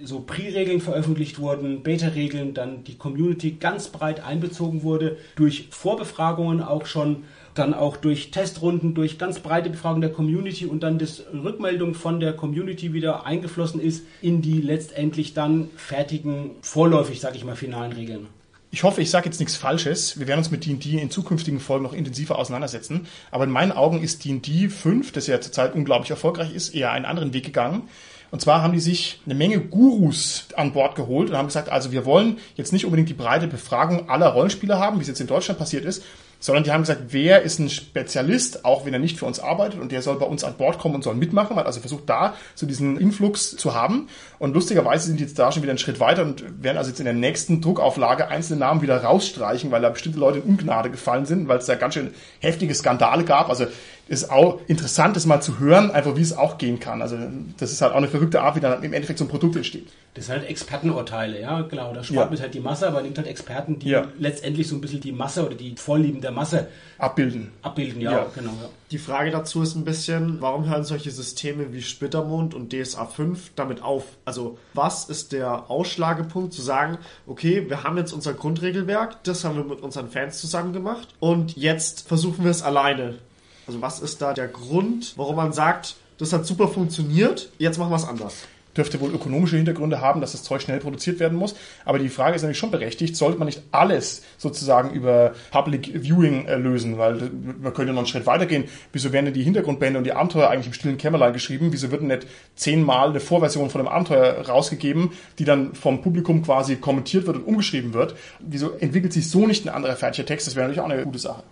[0.05, 6.87] so Pre-Regeln veröffentlicht wurden, Beta-Regeln, dann die Community ganz breit einbezogen wurde, durch Vorbefragungen auch
[6.87, 7.25] schon,
[7.59, 12.21] dann auch durch Testrunden, durch ganz breite Befragung der Community und dann das Rückmeldung von
[12.21, 17.93] der Community wieder eingeflossen ist in die letztendlich dann fertigen, vorläufig, sag ich mal, finalen
[17.93, 18.27] Regeln.
[18.71, 20.19] Ich hoffe, ich sage jetzt nichts Falsches.
[20.19, 23.07] Wir werden uns mit D&D in zukünftigen Folgen noch intensiver auseinandersetzen.
[23.31, 27.07] Aber in meinen Augen ist D&D 5, das ja zurzeit unglaublich erfolgreich ist, eher einen
[27.07, 27.85] anderen Weg gegangen.
[28.31, 31.93] Und zwar haben die sich eine Menge Gurus an Bord geholt und haben gesagt, also
[31.93, 35.27] wir wollen jetzt nicht unbedingt die breite Befragung aller Rollenspieler haben, wie es jetzt in
[35.27, 36.03] Deutschland passiert ist,
[36.47, 39.81] sondern die haben gesagt, wer ist ein Spezialist, auch wenn er nicht für uns arbeitet
[39.81, 42.35] und der soll bei uns an Bord kommen und soll mitmachen, hat also versucht da
[42.55, 44.07] so diesen Influx zu haben
[44.39, 47.01] und lustigerweise sind die jetzt da schon wieder einen Schritt weiter und werden also jetzt
[47.01, 51.27] in der nächsten Druckauflage einzelne Namen wieder rausstreichen, weil da bestimmte Leute in Ungnade gefallen
[51.27, 53.67] sind, weil es da ganz schön heftige Skandale gab, also
[54.09, 57.03] ist auch interessant, das mal zu hören, einfach wie es auch gehen kann.
[57.03, 57.19] Also
[57.59, 59.89] das ist halt auch eine verrückte Art, wie dann im Endeffekt so ein Produkt entsteht.
[60.15, 61.93] Das sind halt Expertenurteile, ja, genau.
[61.93, 62.31] Da spart Ja.
[62.31, 64.07] man halt die Masse, aber nimmt halt Experten, die Ja.
[64.19, 66.69] letztendlich so ein bisschen die Masse oder die Vorlieben der Masse
[66.99, 67.53] Abbilden.
[67.63, 68.01] abbilden.
[68.01, 68.27] Ja, Ja.
[68.35, 68.53] genau.
[68.53, 68.69] Ja.
[68.91, 73.53] Die Frage dazu ist ein bisschen, warum hören solche Systeme wie Splittermond und DSA 5
[73.57, 74.05] damit auf?
[74.25, 79.57] Also, was ist der Ausschlagepunkt zu sagen, okay, wir haben jetzt unser Grundregelwerk, das haben
[79.57, 83.19] wir mit unseren Fans zusammen gemacht und jetzt versuchen wir es alleine.
[83.67, 87.91] Also, was ist da der Grund, warum man sagt, das hat super funktioniert, jetzt machen
[87.91, 88.35] wir es anders?
[88.77, 91.57] Dürfte wohl ökonomische Hintergründe haben, dass das Zeug schnell produziert werden muss.
[91.85, 96.47] Aber die Frage ist natürlich schon berechtigt, sollte man nicht alles sozusagen über Public Viewing
[96.47, 96.99] äh, lösen?
[96.99, 98.65] Weil äh, man könnte noch einen Schritt weitergehen.
[98.93, 101.69] Wieso werden denn die Hintergrundbände und die Abenteuer eigentlich im stillen Kämmerlein geschrieben?
[101.73, 106.43] Wieso wird denn nicht zehnmal eine Vorversion von einem Abenteuer rausgegeben, die dann vom Publikum
[106.43, 108.15] quasi kommentiert wird und umgeschrieben wird?
[108.41, 110.47] Wieso entwickelt sich so nicht ein anderer fertiger Text?
[110.47, 111.43] Das wäre natürlich auch eine gute Sache.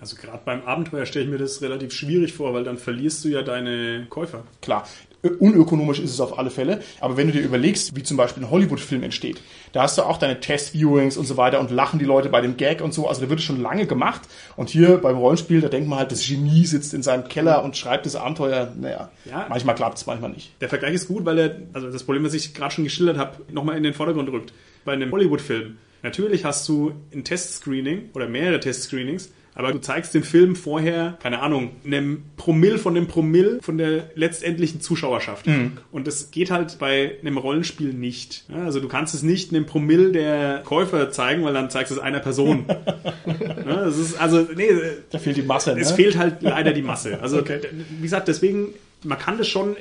[0.00, 3.28] Also gerade beim Abenteuer stelle ich mir das relativ schwierig vor, weil dann verlierst du
[3.28, 4.44] ja deine Käufer.
[4.60, 4.86] Klar,
[5.32, 8.50] unökonomisch ist es auf alle Fälle, aber wenn du dir überlegst, wie zum Beispiel ein
[8.50, 9.40] Hollywood-Film entsteht,
[9.72, 12.56] da hast du auch deine Test-Viewings und so weiter und lachen die Leute bei dem
[12.56, 14.22] Gag und so, also da wird es schon lange gemacht
[14.56, 17.76] und hier beim Rollenspiel, da denkt man halt, das Genie sitzt in seinem Keller und
[17.76, 19.46] schreibt das Abenteuer, naja, Ja.
[19.48, 20.50] manchmal klappt es, manchmal nicht.
[20.60, 23.38] Der Vergleich ist gut, weil er, also das Problem, was ich gerade schon geschildert habe,
[23.52, 24.52] nochmal in den Vordergrund rückt.
[24.84, 30.22] Bei einem Hollywood-Film, natürlich hast du ein Testscreening oder mehrere Testscreenings, aber du zeigst den
[30.22, 35.46] Film vorher, keine Ahnung, einem Promille von dem Promille von der letztendlichen Zuschauerschaft.
[35.90, 38.44] Und das geht halt bei einem Rollenspiel nicht.
[38.48, 41.96] Ja, also du kannst es nicht einem Promille der Käufer zeigen, weil dann zeigst du
[41.96, 42.66] es einer Person.
[43.26, 44.68] ja, das ist also, nee,
[45.10, 45.80] Da fehlt die Masse, ne?
[45.80, 47.18] es fehlt halt leider die Masse.
[47.22, 47.60] Also, Okay.
[47.98, 49.74] wie gesagt, deswegen, man kann das schon,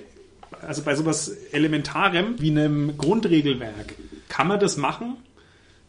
[0.65, 3.95] also bei sowas Elementarem wie einem Grundregelwerk,
[4.29, 5.17] kann man das machen.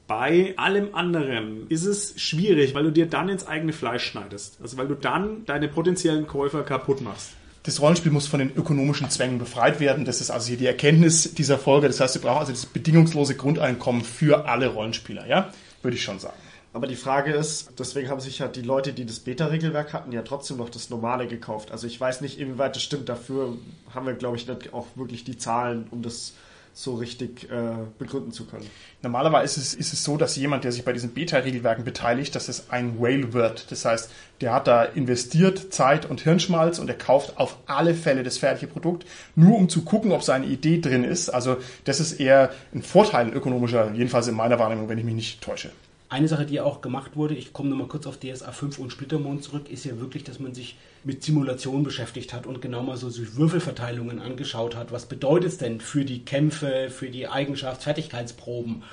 [0.06, 4.58] Bei allem anderen ist es schwierig, weil du dir dann ins eigene Fleisch schneidest.
[4.62, 7.30] Also weil du dann deine potenziellen Käufer kaputt machst.
[7.64, 10.04] Das Rollenspiel muss von den ökonomischen Zwängen befreit werden.
[10.04, 11.88] Das ist also hier die Erkenntnis dieser Folge.
[11.88, 15.52] Das heißt, wir brauchen also das bedingungslose Grundeinkommen für alle Rollenspieler, ja?
[15.82, 16.36] Würde ich schon sagen.
[16.72, 20.22] Aber die Frage ist, deswegen haben sich ja die Leute, die das Beta-Regelwerk hatten, ja
[20.22, 21.72] trotzdem noch das Normale gekauft.
[21.72, 23.08] Also ich weiß nicht, inwieweit das stimmt.
[23.08, 23.56] Dafür
[23.92, 26.34] haben wir, glaube ich, nicht auch wirklich die Zahlen, um das
[26.78, 28.68] so richtig äh, begründen zu können.
[29.00, 32.50] Normalerweise ist es, ist es so, dass jemand, der sich bei diesen Beta-Regelwerken beteiligt, dass
[32.50, 33.72] es ein Whale wird.
[33.72, 34.10] Das heißt,
[34.42, 38.70] der hat da investiert Zeit und Hirnschmalz und er kauft auf alle Fälle das fertige
[38.70, 39.06] Produkt,
[39.36, 41.30] nur um zu gucken, ob seine Idee drin ist.
[41.30, 45.40] Also das ist eher ein Vorteil, ökonomischer, jedenfalls in meiner Wahrnehmung, wenn ich mich nicht
[45.40, 45.70] täusche.
[46.08, 49.42] Eine Sache, die auch gemacht wurde, ich komme nochmal kurz auf DSA 5 und Splittermond
[49.42, 53.10] zurück, ist ja wirklich, dass man sich mit Simulation beschäftigt hat und genau mal so
[53.36, 54.92] Würfelverteilungen angeschaut hat.
[54.92, 58.84] Was bedeutet es denn für die Kämpfe, für die Eigenschafts-, Fertigkeitsproben?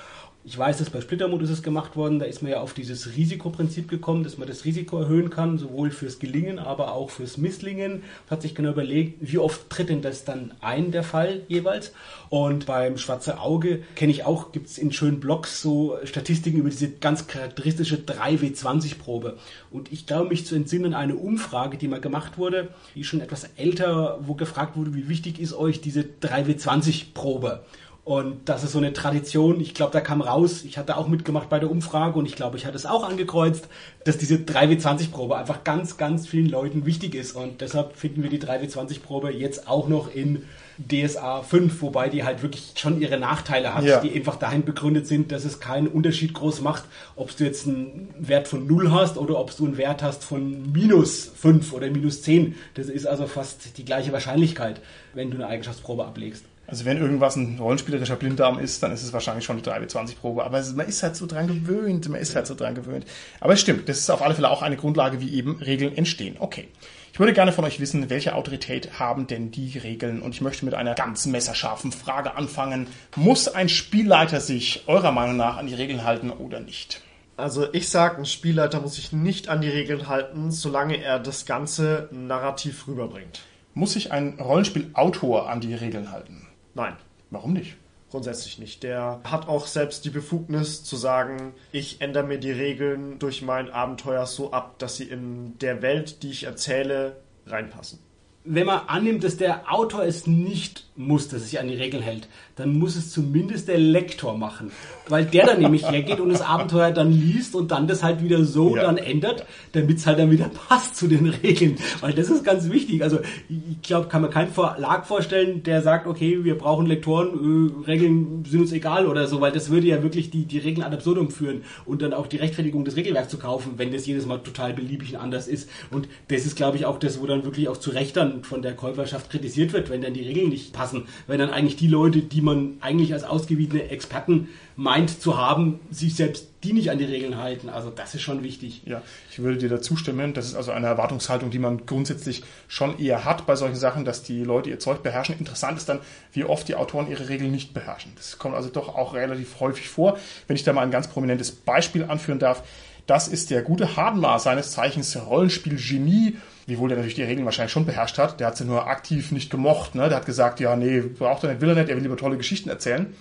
[0.46, 3.16] Ich weiß, dass bei Splittermond ist es gemacht worden, da ist man ja auf dieses
[3.16, 8.02] Risikoprinzip gekommen, dass man das Risiko erhöhen kann, sowohl fürs Gelingen, aber auch fürs Misslingen.
[8.28, 11.94] Hat sich genau überlegt, wie oft tritt denn das dann ein, der Fall jeweils.
[12.28, 16.68] Und beim Schwarze Auge kenne ich auch, gibt es in schönen Blogs so Statistiken über
[16.68, 19.38] diese ganz charakteristische 3W20-Probe.
[19.70, 23.48] Und ich glaube, mich zu entsinnen, eine Umfrage, die mal gemacht wurde, die schon etwas
[23.56, 27.64] älter, wo gefragt wurde, wie wichtig ist euch diese 3W20-Probe?
[28.04, 29.60] Und das ist so eine Tradition.
[29.60, 32.58] Ich glaube, da kam raus, ich hatte auch mitgemacht bei der Umfrage und ich glaube,
[32.58, 33.66] ich hatte es auch angekreuzt,
[34.04, 37.34] dass diese 3W20-Probe einfach ganz, ganz vielen Leuten wichtig ist.
[37.34, 40.42] Und deshalb finden wir die 3W20-Probe jetzt auch noch in
[40.76, 44.00] DSA 5, wobei die halt wirklich schon ihre Nachteile hat, Ja.
[44.00, 46.84] die einfach dahin begründet sind, dass es keinen Unterschied groß macht,
[47.16, 50.72] ob du jetzt einen Wert von 0 hast oder ob du einen Wert hast von
[50.72, 52.54] minus 5 oder minus 10.
[52.74, 54.82] Das ist also fast die gleiche Wahrscheinlichkeit,
[55.14, 56.44] wenn du eine Eigenschaftsprobe ablegst.
[56.66, 60.44] Also wenn irgendwas ein rollenspielerischer Blinddarm ist, dann ist es wahrscheinlich schon eine 3W20-Probe.
[60.44, 63.04] Aber man ist halt so dran gewöhnt, man ist halt so dran gewöhnt.
[63.40, 66.36] Aber es stimmt, das ist auf alle Fälle auch eine Grundlage, wie eben Regeln entstehen.
[66.38, 66.68] Okay.
[67.12, 70.20] Ich würde gerne von euch wissen, welche Autorität haben denn die Regeln?
[70.20, 72.88] Und ich möchte mit einer ganz messerscharfen Frage anfangen.
[73.14, 77.02] Muss ein Spielleiter sich eurer Meinung nach an die Regeln halten oder nicht?
[77.36, 81.46] Also ich sage, ein Spielleiter muss sich nicht an die Regeln halten, solange er das
[81.46, 83.42] Ganze narrativ rüberbringt.
[83.74, 86.43] Muss sich ein Rollenspielautor an die Regeln halten?
[86.74, 86.96] Nein,
[87.30, 87.76] Warum nicht?
[88.10, 88.84] grundsätzlich nicht.
[88.84, 93.70] Der hat auch selbst die Befugnis zu sagen, ich ändere mir die Regeln durch mein
[93.70, 97.98] Abenteuer so ab, dass sie in der Welt, die ich erzähle, reinpassen.
[98.44, 102.02] Wenn man annimmt, dass der Autor es nicht muss, dass er sich an die Regeln
[102.02, 104.70] hält, dann muss es zumindest der Lektor machen.
[105.08, 108.44] Weil der dann nämlich hergeht und das Abenteuer dann liest und dann das halt wieder
[108.44, 108.82] so Ja.
[108.84, 111.78] dann ändert, damit es halt dann wieder passt zu den Regeln.
[112.00, 113.02] Weil das ist ganz wichtig.
[113.02, 113.18] Also
[113.48, 118.44] ich glaube, kann man keinen Verlag vorstellen, der sagt, okay, wir brauchen Lektoren, äh, Regeln
[118.46, 121.30] sind uns egal oder so, weil das würde ja wirklich die, die Regeln ad absurdum
[121.30, 124.74] führen und dann auch die Rechtfertigung des Regelwerks zu kaufen, wenn das jedes Mal total
[124.74, 125.68] beliebig und anders ist.
[125.90, 128.62] Und das ist, glaube ich, auch das, wo dann wirklich auch zu Recht dann von
[128.62, 131.06] der Käuferschaft kritisiert wird, wenn dann die Regeln nicht passen.
[131.26, 136.16] Wenn dann eigentlich die Leute, die man eigentlich als ausgewiesene Experten meint zu haben, sich
[136.16, 137.68] selbst die nicht an die Regeln halten.
[137.68, 138.82] Also das ist schon wichtig.
[138.86, 140.32] Ja, ich würde dir dazu stimmen.
[140.32, 144.22] Das ist also eine Erwartungshaltung, die man grundsätzlich schon eher hat bei solchen Sachen, dass
[144.22, 145.38] die Leute ihr Zeug beherrschen.
[145.38, 146.00] Interessant ist dann,
[146.32, 148.12] wie oft die Autoren ihre Regeln nicht beherrschen.
[148.16, 150.18] Das kommt also doch auch relativ häufig vor.
[150.46, 152.62] Wenn ich da mal ein ganz prominentes Beispiel anführen darf,
[153.06, 157.86] das ist der gute Hardenmar, seines Zeichens Rollenspiel-Genie, wiewohl der natürlich die Regeln wahrscheinlich schon
[157.86, 158.40] beherrscht hat.
[158.40, 159.94] Der hat sie nur aktiv nicht gemocht.
[159.94, 160.08] Ne?
[160.08, 162.36] Der hat gesagt, ja, nee, braucht er nicht, will er nicht, er will lieber tolle
[162.36, 163.14] Geschichten erzählen.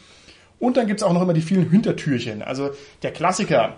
[0.59, 2.41] Und dann gibt's auch noch immer die vielen Hintertürchen.
[2.41, 2.71] Also
[3.01, 3.77] der Klassiker,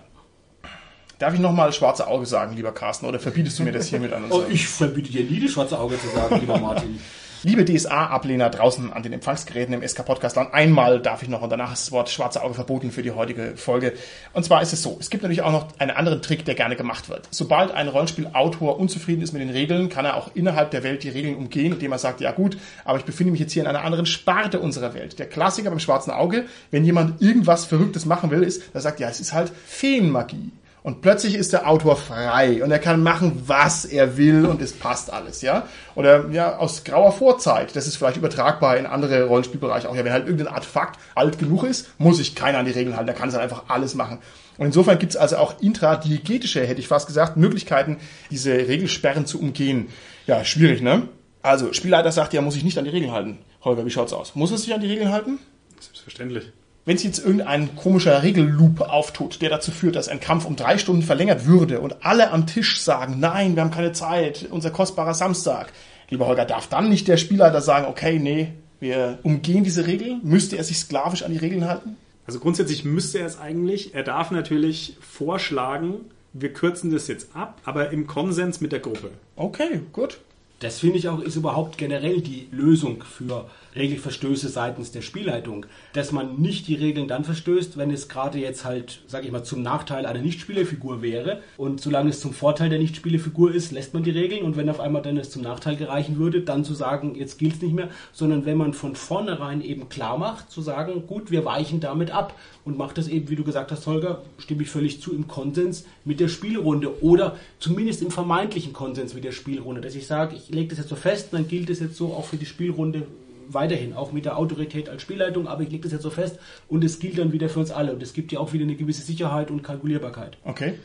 [1.17, 4.25] Darf ich nochmal schwarze Auge sagen, lieber Carsten, oder verbietest du mir das hiermit an?
[4.29, 6.99] Oh, unserem- ich verbiete dir nie, das schwarze Auge zu sagen, lieber Martin.
[7.43, 11.87] Liebe DSA-Ablehner draußen an den Empfangsgeräten im SK-Podcast-Land, einmal darf ich noch und danach ist
[11.87, 13.93] das Wort schwarze Auge verboten für die heutige Folge.
[14.33, 16.75] Und zwar ist es so, es gibt natürlich auch noch einen anderen Trick, der gerne
[16.75, 17.27] gemacht wird.
[17.31, 21.09] Sobald ein Rollenspielautor unzufrieden ist mit den Regeln, kann er auch innerhalb der Welt die
[21.09, 23.83] Regeln umgehen, indem er sagt, ja gut, aber ich befinde mich jetzt hier in einer
[23.83, 25.19] anderen Sparte unserer Welt.
[25.19, 29.09] Der Klassiker beim schwarzen Auge, wenn jemand irgendwas Verrücktes machen will, ist, er sagt, ja,
[29.09, 30.51] es ist halt Feenmagie.
[30.85, 34.71] Und plötzlich ist der Autor frei und er kann machen, was er will und es
[34.71, 35.67] passt alles, ja?
[35.95, 39.95] Oder ja, aus grauer Vorzeit, das ist vielleicht übertragbar in andere Rollenspielbereiche auch.
[39.95, 43.07] Ja, wenn halt irgendein Artefakt alt genug ist, muss sich keiner an die Regeln halten,
[43.07, 44.19] da kann es dann einfach alles machen.
[44.59, 47.97] Und insofern gibt es also auch intradiegetische, hätte ich fast gesagt, Möglichkeiten,
[48.29, 49.87] diese Regelsperren zu umgehen.
[50.27, 51.07] Ja, schwierig, ne?
[51.41, 53.39] Also, Spielleiter sagt, ja, muss sich nicht an die Regeln halten.
[53.63, 54.35] Holger, wie schaut's aus?
[54.35, 55.39] Muss er sich an die Regeln halten?
[55.79, 56.51] Selbstverständlich.
[56.85, 60.77] Wenn sich jetzt irgendein komischer Regelloop auftut, der dazu führt, dass ein Kampf um drei
[60.77, 65.15] Stunden verlängert würde und alle am Tisch sagen, nein, wir haben keine Zeit, unser kostbarer
[65.15, 65.73] Samstag.
[66.09, 70.17] Lieber Holger, darf dann nicht der Spielleiter sagen, okay, nee, wir umgehen diese Regel?
[70.21, 71.97] Müsste er sich sklavisch an die Regeln halten?
[72.27, 73.95] Also grundsätzlich müsste er es eigentlich.
[73.95, 76.01] Er darf natürlich vorschlagen,
[76.33, 79.09] wir kürzen das jetzt ab, aber im Konsens mit der Gruppe.
[79.35, 80.19] Okay, gut.
[80.59, 85.65] Das finde ich auch, ist überhaupt generell die Lösung für Regelverstöße seitens der Spielleitung.
[85.93, 89.43] Dass man nicht die Regeln dann verstößt, wenn es gerade jetzt halt, sage ich mal,
[89.43, 91.41] zum Nachteil einer Nichtspielerfigur wäre.
[91.57, 94.43] Und solange es zum Vorteil der Nichtspielerfigur ist, lässt man die Regeln.
[94.43, 97.55] Und wenn auf einmal dann es zum Nachteil gereichen würde, dann zu sagen, jetzt gilt
[97.55, 97.89] es nicht mehr.
[98.13, 102.37] Sondern wenn man von vornherein eben klar macht, zu sagen, gut, wir weichen damit ab.
[102.63, 105.85] Und macht das eben, wie du gesagt hast, Holger, stimme ich völlig zu, im Konsens
[106.03, 107.03] mit der Spielrunde.
[107.03, 109.81] Oder zumindest im vermeintlichen Konsens mit der Spielrunde.
[109.81, 112.25] Dass ich sage, ich lege das jetzt so fest, dann gilt es jetzt so auch
[112.25, 113.03] für die Spielrunde
[113.47, 116.83] weiterhin, auch mit der Autorität als Spielleitung, aber ich lege das jetzt so fest und
[116.83, 119.01] es gilt dann wieder für uns alle und es gibt ja auch wieder eine gewisse
[119.01, 120.37] Sicherheit und Kalkulierbarkeit.
[120.43, 120.75] Okay.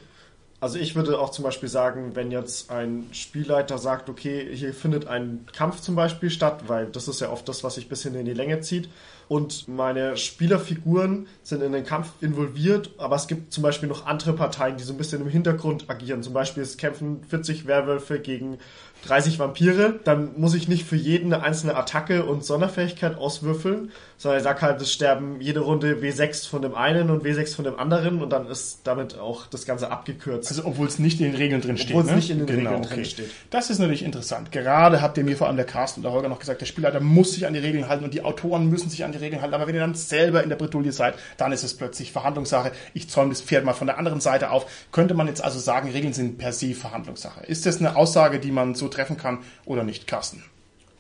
[0.63, 5.07] Also ich würde auch zum Beispiel sagen, wenn jetzt ein Spielleiter sagt, okay, hier findet
[5.07, 8.15] ein Kampf zum Beispiel statt, weil das ist ja oft das, was sich ein bisschen
[8.15, 8.91] in die Länge zieht
[9.31, 14.33] und meine Spielerfiguren sind in den Kampf involviert, aber es gibt zum Beispiel noch andere
[14.33, 16.25] Parteien, die so ein bisschen im Hintergrund agieren.
[16.25, 18.59] Zum Beispiel es kämpfen 40 Werwölfe gegen
[19.07, 24.39] 30 Vampire, dann muss ich nicht für jeden eine einzelne Attacke und Sonderfähigkeit auswürfeln, sondern
[24.39, 27.79] ich sage halt, es sterben jede Runde W6 von dem einen und W6 von dem
[27.79, 30.51] anderen und dann ist damit auch das Ganze abgekürzt.
[30.51, 31.93] Also obwohl es nicht in den Regeln drin steht.
[31.93, 32.17] Obwohl es ne?
[32.17, 32.95] nicht in den genau, Regeln okay.
[32.97, 33.31] drin steht.
[33.49, 34.53] Das ist natürlich interessant.
[34.53, 37.01] Gerade habt ihr mir vor allem der Carsten und der Holger noch gesagt, der Spielleiter
[37.01, 39.55] muss sich an die Regeln halten und die Autoren müssen sich an die Regeln halten.
[39.55, 42.73] Aber wenn ihr dann selber in der Bredouille seid, dann ist es plötzlich Verhandlungssache.
[42.93, 44.67] Ich zäume das Pferd mal von der anderen Seite auf.
[44.93, 47.47] Könnte man jetzt also sagen, Regeln sind per se Verhandlungssache.
[47.47, 50.45] Ist das eine Aussage, die man so treffen kann oder nicht, Carsten?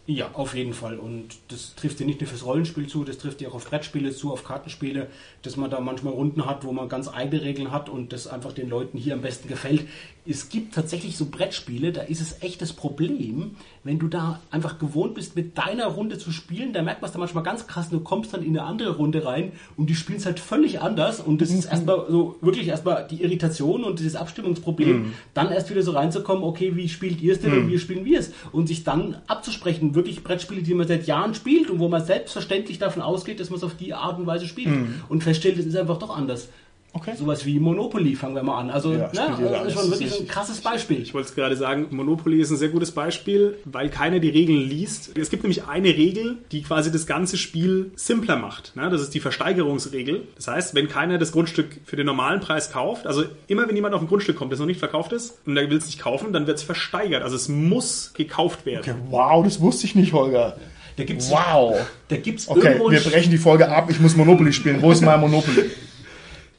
[0.06, 0.98] Ja, auf jeden Fall.
[0.98, 4.10] Und das trifft ja nicht nur fürs Rollenspiel zu, das trifft ja auch auf Brettspiele
[4.10, 5.08] zu, auf Kartenspiele,
[5.42, 8.52] dass man da manchmal Runden hat, wo man ganz eigene Regeln hat und das einfach
[8.52, 9.86] den Leuten hier am besten gefällt.
[10.26, 14.78] Es gibt tatsächlich so Brettspiele, da ist es echt das Problem, wenn du da einfach
[14.78, 17.88] gewohnt bist, mit deiner Runde zu spielen, da merkt man es dann manchmal ganz krass,
[17.88, 21.20] du kommst dann in eine andere Runde rein und die spielen es halt völlig anders
[21.20, 25.82] und das ist erstmal so wirklich erstmal die Irritation und dieses Abstimmungsproblem, dann erst wieder
[25.82, 28.84] so reinzukommen, okay, wie spielt ihr es denn und wie spielen wir es und sich
[28.84, 33.40] dann abzusprechen, wirklich Brettspiele, die man seit Jahren spielt und wo man selbstverständlich davon ausgeht,
[33.40, 34.70] dass man es auf die Art und Weise spielt
[35.08, 36.48] und feststellt, es ist einfach doch anders.
[36.92, 37.12] Okay.
[37.16, 38.70] Sowas wie Monopoly fangen wir mal an.
[38.70, 39.90] Also, Ja, ne, ist schon anders.
[40.00, 41.00] wirklich ein krasses Beispiel.
[41.00, 44.58] Ich wollte es gerade sagen, Monopoly ist ein sehr gutes Beispiel, weil keiner die Regeln
[44.68, 45.16] liest.
[45.16, 48.74] Es gibt nämlich eine Regel, die quasi das ganze Spiel simpler macht.
[48.74, 48.90] Ne?
[48.90, 50.22] Das ist die Versteigerungsregel.
[50.34, 53.94] Das heißt, wenn keiner das Grundstück für den normalen Preis kauft, also immer wenn jemand
[53.94, 56.32] auf ein Grundstück kommt, das noch nicht verkauft ist und der will es nicht kaufen,
[56.32, 57.22] dann wird es versteigert.
[57.22, 58.80] Also es muss gekauft werden.
[58.82, 60.56] Okay, wow, das wusste ich nicht, Holger.
[60.96, 61.76] Da gibt's, Wow.
[62.08, 63.88] da gibt's Okay, irgendwo wir brechen die Folge ab.
[63.90, 64.82] Ich muss Monopoly spielen.
[64.82, 65.70] Wo ist mein Monopoly?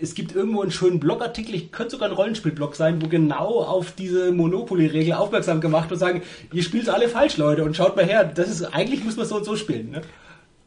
[0.01, 3.91] Es gibt irgendwo einen schönen Blogartikel, ich könnte sogar ein Rollenspielblog sein, wo genau auf
[3.91, 8.23] diese Monopoly-Regel aufmerksam gemacht und sagen, ihr spielt alle falsch, Leute, und schaut mal her,
[8.23, 9.91] das ist, eigentlich muss man so und so spielen.
[9.91, 10.01] Ne?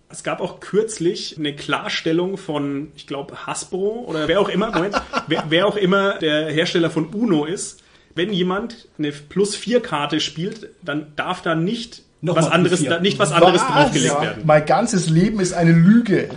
[0.08, 4.94] Es gab auch kürzlich eine Klarstellung von, ich glaube, Hasbro oder wer auch immer, Moment,
[5.26, 7.82] wer, wer auch immer der Hersteller von Uno ist.
[8.14, 13.18] Wenn jemand eine Plus 4 Karte spielt, dann darf da nicht Noch was anderes, nicht
[13.18, 13.66] was anderes Was?
[13.66, 14.42] draufgelegt werden.
[14.46, 16.28] Mein ganzes Leben ist eine Lüge.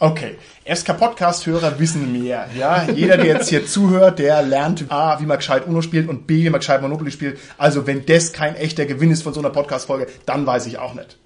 [0.00, 2.48] Okay, SK-Podcast-Hörer wissen mehr.
[2.58, 6.26] Ja, jeder, der jetzt hier zuhört, der lernt A, wie man gescheit Uno spielt und
[6.26, 7.38] B, wie man gescheit Monopoly spielt.
[7.58, 10.94] Also wenn das kein echter Gewinn ist von so einer Podcast-Folge, dann weiß ich auch
[10.94, 11.16] nicht.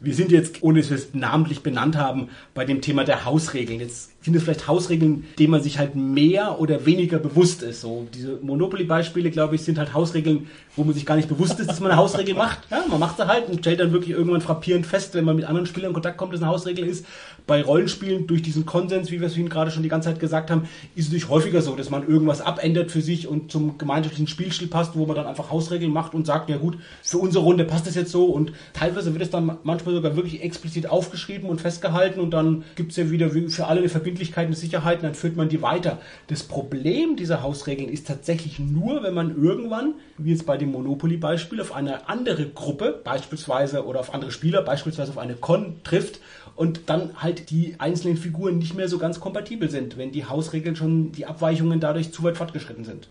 [0.00, 3.80] Wir sind jetzt, ohne dass wir es namentlich benannt haben, bei dem Thema der Hausregeln.
[3.80, 7.80] Jetzt sind es vielleicht Hausregeln, denen man sich halt mehr oder weniger bewusst ist.
[7.80, 11.70] So diese Monopoly-Beispiele, glaube ich, sind halt Hausregeln, wo man sich gar nicht bewusst ist,
[11.70, 12.58] dass man eine Hausregel macht.
[12.70, 15.46] Ja, man macht sie halt und stellt dann wirklich irgendwann frappierend fest, wenn man mit
[15.46, 17.06] anderen Spielern in Kontakt kommt, dass eine Hausregel ist.
[17.46, 20.50] Bei Rollenspielen durch diesen Konsens, wie wir es Ihnen gerade schon die ganze Zeit gesagt
[20.50, 20.62] haben,
[20.96, 24.68] ist es natürlich häufiger so, dass man irgendwas abändert für sich und zum gemeinschaftlichen Spielstil
[24.68, 27.86] passt, wo man dann einfach Hausregeln macht und sagt, ja gut, für unsere Runde passt
[27.86, 32.18] das jetzt so und teilweise wird es dann manchmal sogar wirklich explizit aufgeschrieben und festgehalten
[32.18, 35.14] und dann gibt es ja wieder wie für alle eine Verbindlichkeit, eine Sicherheit und dann
[35.14, 36.00] führt man die weiter.
[36.28, 41.60] Das Problem dieser Hausregeln ist tatsächlich nur, wenn man irgendwann, wie jetzt bei dem Monopoly-Beispiel,
[41.60, 46.20] auf eine andere Gruppe, beispielsweise oder auf andere Spieler, beispielsweise auf eine Con trifft
[46.56, 50.76] und dann halt die einzelnen Figuren nicht mehr so ganz kompatibel sind, wenn die Hausregeln
[50.76, 53.08] schon, die Abweichungen dadurch zu weit fortgeschritten sind.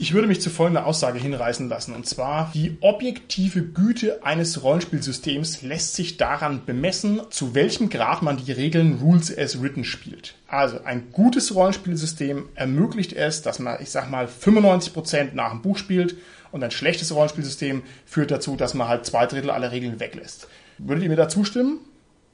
[0.00, 5.62] Ich würde mich zu folgender Aussage hinreißen lassen, und zwar, die objektive Güte eines Rollenspielsystems
[5.62, 10.36] lässt sich daran bemessen, zu welchem Grad man die Regeln Rules as Written spielt.
[10.46, 15.76] Also ein gutes Rollenspielsystem ermöglicht es, dass man, ich sag mal, 95% nach dem Buch
[15.76, 16.14] spielt
[16.52, 20.46] und ein schlechtes Rollenspielsystem führt dazu, dass man halt zwei Drittel aller Regeln weglässt.
[20.78, 21.80] Würdet ihr mir da zustimmen?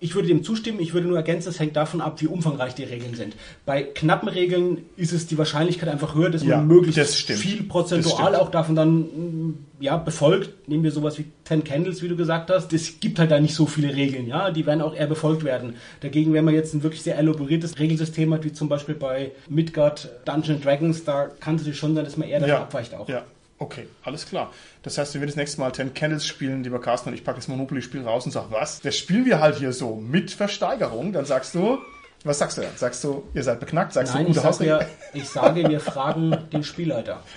[0.05, 2.84] Ich würde dem zustimmen, ich würde nur ergänzen, es hängt davon ab, wie umfangreich die
[2.84, 3.34] Regeln sind.
[3.64, 8.34] Bei knappen Regeln ist es die Wahrscheinlichkeit einfach höher, dass Ja, man möglichst viel prozentual
[8.34, 10.68] auch davon dann ja, befolgt.
[10.68, 12.74] Nehmen wir sowas wie Ten Candles, wie du gesagt hast.
[12.74, 15.76] Es gibt halt da nicht so viele Regeln, ja, die werden auch eher befolgt werden.
[16.00, 20.11] Dagegen, wenn man jetzt ein wirklich sehr elaboriertes Regelsystem hat, wie zum Beispiel bei Midgard
[20.26, 23.09] Dungeons Dragons, da kann es schon sein, dass man eher davon abweicht auch.
[23.09, 23.24] Ja.
[23.59, 24.52] Okay, alles klar.
[24.82, 27.36] Das heißt, wenn wir das nächste Mal Ten Candles spielen, lieber Carsten, und ich packe
[27.38, 28.80] das Monopoly-Spiel raus und sag, was?
[28.80, 31.12] Das spielen wir halt hier so mit Versteigerung.
[31.12, 31.78] Dann sagst du,
[32.24, 32.72] was sagst du dann?
[32.76, 33.92] Sagst du, ihr seid beknackt?
[33.92, 34.78] Sagst Nein, du, ich, gute sag Hausregel?
[34.80, 37.22] ja, ich sage, wir fragen den Spielleiter.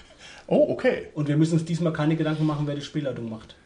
[0.49, 1.07] Oh, okay.
[1.13, 3.57] Und wir müssen uns diesmal keine Gedanken machen, wer die Spielleitung macht.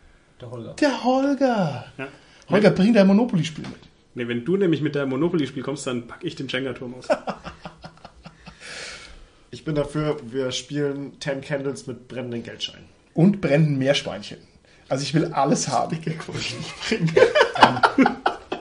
[0.41, 0.73] Der Holger.
[0.73, 1.85] Der Holger.
[1.95, 2.07] Ja.
[2.49, 3.77] Holger, bring dein Monopoly-Spiel mit.
[4.15, 7.07] Nee, wenn du nämlich mit deinem Monopoly-Spiel kommst, dann packe ich den Jenga-Turm aus.
[9.53, 12.85] Ich bin dafür, wir spielen Ten Candles mit brennenden Geldscheinen.
[13.13, 14.37] Und brennenden Meerschweinchen.
[14.87, 15.99] Also ich will alles haben.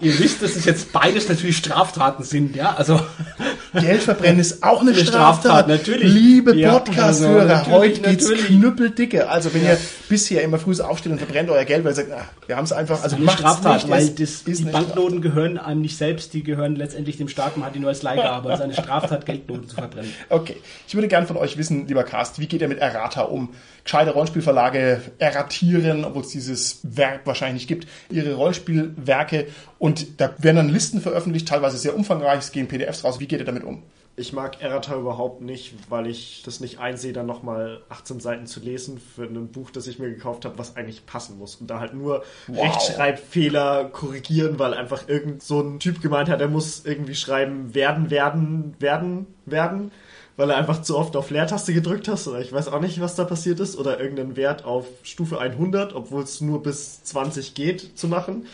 [0.00, 2.74] Ihr wisst, dass es jetzt beides natürlich Straftaten sind, ja?
[2.74, 3.00] Also
[3.74, 5.66] Geld verbrennen ist auch eine Eine Straftat.
[5.66, 6.12] Straftat, natürlich.
[6.12, 8.46] Liebe Ja, Podcast-Hörer, also heute natürlich, geht's natürlich.
[8.48, 9.28] knüppeldicke.
[9.28, 9.78] Also wenn ihr
[10.08, 12.72] bisher immer früh aufsteht und verbrennt euer Geld, weil ihr sagt, ah, wir haben es
[12.72, 16.42] einfach, also eine macht's Straftat, nicht, weil das, die Banknoten gehören einem nicht selbst, die
[16.42, 18.50] gehören letztendlich dem Staat, man hat die nur als Leihgabe.
[18.50, 20.12] Es ist eine Straftat, Geldnoten zu verbrennen.
[20.28, 20.56] Okay.
[20.88, 23.50] Ich würde gern von euch wissen, lieber Cast, wie geht ihr mit Errata um?
[23.84, 29.46] Gescheite Rollenspielverlage erratieren, obwohl es dieses Verb wahrscheinlich nicht gibt, ihre Rollenspielwerke
[29.80, 33.18] und da werden dann Listen veröffentlicht, teilweise sehr umfangreich, es gehen PDFs raus.
[33.18, 33.82] Wie geht ihr damit um?
[34.14, 38.60] Ich mag Errata überhaupt nicht, weil ich das nicht einsehe, dann nochmal 18 Seiten zu
[38.60, 41.54] lesen für ein Buch, das ich mir gekauft habe, was eigentlich passen muss.
[41.54, 42.62] Und da halt nur Wow.
[42.62, 48.10] Rechtschreibfehler korrigieren, weil einfach irgend so ein Typ gemeint hat, er muss irgendwie schreiben, werden,
[48.10, 49.92] werden, werden, werden,
[50.36, 53.14] weil er einfach zu oft auf Leertaste gedrückt hast oder ich weiß auch nicht, was
[53.14, 57.96] da passiert ist oder irgendeinen Wert auf Stufe 100, obwohl es nur bis 20 geht
[57.98, 58.44] zu machen.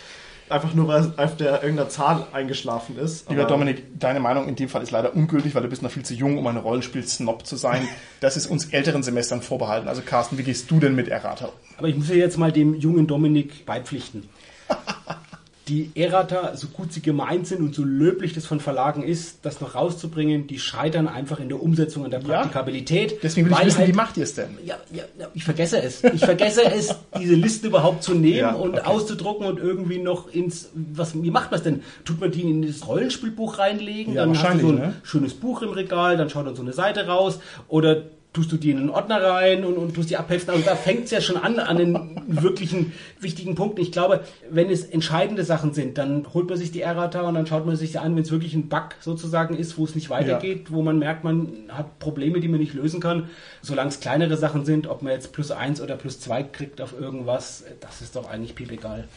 [0.49, 3.29] Einfach nur, weil auf der irgendeiner Zahl eingeschlafen ist.
[3.29, 5.91] Lieber Aber- Dominik, deine Meinung in dem Fall ist leider ungültig, weil du bist noch
[5.91, 7.89] viel zu jung, um ein Rollenspiel-Snob zu sein.
[8.21, 9.89] Das ist uns älteren Semestern vorbehalten.
[9.89, 11.53] Also Carsten, wie gehst du denn mit Errata um?
[11.77, 14.29] Aber ich muss ja jetzt mal dem jungen Dominik beipflichten.
[15.69, 19.61] Die Errata, so gut sie gemeint sind und so löblich das von Verlagen ist, das
[19.61, 22.27] noch rauszubringen, die scheitern einfach in der Umsetzung und der Ja.
[22.43, 23.19] Praktikabilität.
[23.25, 24.51] Deswegen will ich wissen, halt- wie macht ihr es denn?
[24.65, 26.05] Ja, ja, ja, ich vergesse es.
[26.05, 28.87] Ich vergesse es, diese Liste überhaupt zu nehmen Ja, und okay.
[28.87, 30.69] auszudrucken und irgendwie noch ins.
[30.75, 31.83] Was, wie macht man es denn?
[32.05, 34.15] Tut man die in das Rollenspielbuch reinlegen?
[34.15, 34.95] Ja, dann hast du so ein ne?
[35.03, 37.41] schönes Buch im Regal, dann schaut dann so eine Seite raus.
[37.67, 38.03] Oder
[38.37, 40.53] tust du die in einen Ordner rein und, und tust die abheften.
[40.53, 43.81] Also da fängt es ja schon an, an den wirklichen wichtigen Punkten.
[43.81, 44.21] Ich glaube,
[44.51, 47.77] wenn es entscheidende Sachen sind, dann holt man sich die Errata und dann schaut man
[47.77, 50.83] sich sie an, wenn es wirklich ein Bug sozusagen ist, wo es nicht weitergeht, wo
[50.83, 53.31] man merkt, man hat Probleme, die man nicht lösen kann.
[53.63, 56.93] Solange es kleinere Sachen sind, ob man jetzt plus eins oder plus zwei kriegt auf
[56.99, 59.09] irgendwas, das ist doch eigentlich piep egal.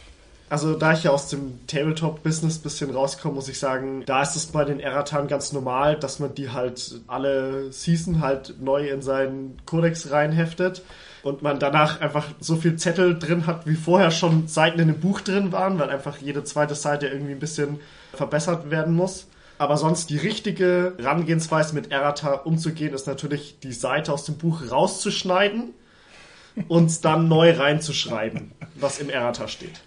[0.50, 4.46] Also da ich ja aus dem Tabletop-Business bisschen rauskomme, muss ich sagen, da ist es
[4.46, 9.58] bei den Erratan ganz normal, dass man die halt alle Season halt neu in seinen
[9.64, 10.82] Kodex reinheftet
[11.22, 14.98] und man danach einfach so viel Zettel drin hat, wie vorher schon Seiten in dem
[14.98, 17.78] Buch drin waren, weil einfach jede zweite Seite irgendwie ein bisschen
[18.12, 19.28] verbessert werden muss.
[19.56, 24.68] Aber sonst die richtige Herangehensweise mit Errata umzugehen, ist natürlich die Seite aus dem Buch
[24.68, 25.74] rauszuschneiden
[26.66, 29.80] und dann neu reinzuschreiben, was im Errata steht.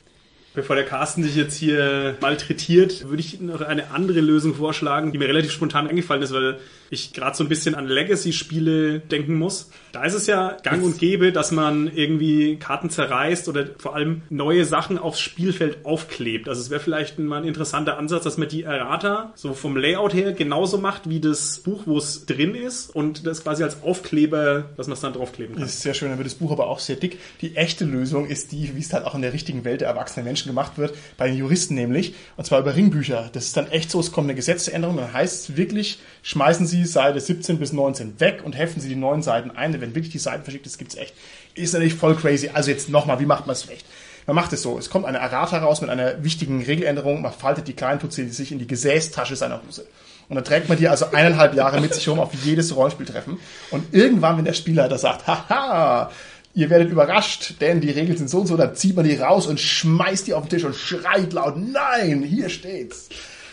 [0.55, 5.17] Bevor der Carsten sich jetzt hier malträtiert, würde ich noch eine andere Lösung vorschlagen, die
[5.17, 6.59] mir relativ spontan eingefallen ist, weil
[6.91, 9.71] ich gerade so ein bisschen an Legacy-Spiele denken muss.
[9.91, 14.21] Da ist es ja gang und gäbe, dass man irgendwie Karten zerreißt oder vor allem
[14.29, 16.47] neue Sachen aufs Spielfeld aufklebt.
[16.47, 20.13] Also es wäre vielleicht mal ein interessanter Ansatz, dass man die Errata so vom Layout
[20.13, 24.65] her genauso macht wie das Buch, wo es drin ist und das quasi als Aufkleber,
[24.77, 25.63] dass man es dann draufkleben kann.
[25.63, 27.17] Das ist sehr schön, dann wird das Buch aber auch sehr dick.
[27.41, 30.25] Die echte Lösung ist die, wie es halt auch in der richtigen Welt der erwachsenen
[30.25, 33.29] Menschen gemacht wird, bei den Juristen nämlich, und zwar über Ringbücher.
[33.33, 36.85] Das ist dann echt so, es kommt eine Gesetzesänderung, dann heißt es wirklich, schmeißen Sie
[36.85, 39.71] Seite 17 bis 19 weg und heften Sie die neuen Seiten ein.
[39.71, 41.13] Denn wenn wirklich die Seiten verschickt ist, gibt's echt.
[41.55, 42.49] Ist natürlich voll crazy.
[42.53, 43.85] Also jetzt nochmal, wie macht man es recht?
[44.25, 47.67] Man macht es so, es kommt eine Errata raus mit einer wichtigen Regeländerung, man faltet
[47.67, 49.85] die klein, tut sich in die Gesäßtasche seiner Hose.
[50.29, 53.37] Und dann trägt man die also eineinhalb Jahre mit sich rum auf jedes Rollenspieltreffen.
[53.71, 56.09] Und irgendwann, wenn der Spielleiter sagt, haha,
[56.53, 59.47] ihr werdet überrascht, denn die Regeln sind so und so, dann zieht man die raus
[59.47, 63.09] und schmeißt die auf den Tisch und schreit laut, nein, hier steht's.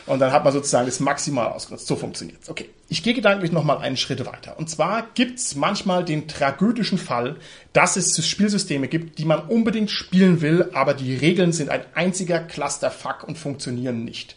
[0.06, 1.86] Und dann hat man sozusagen das maximal ausgenutzt.
[1.86, 2.48] So funktioniert's.
[2.48, 2.68] Okay.
[2.88, 4.58] Ich gehe gedanklich nochmal einen Schritt weiter.
[4.58, 7.36] Und zwar gibt's manchmal den tragödischen Fall,
[7.72, 12.40] dass es Spielsysteme gibt, die man unbedingt spielen will, aber die Regeln sind ein einziger
[12.40, 14.34] Clusterfuck und funktionieren nicht.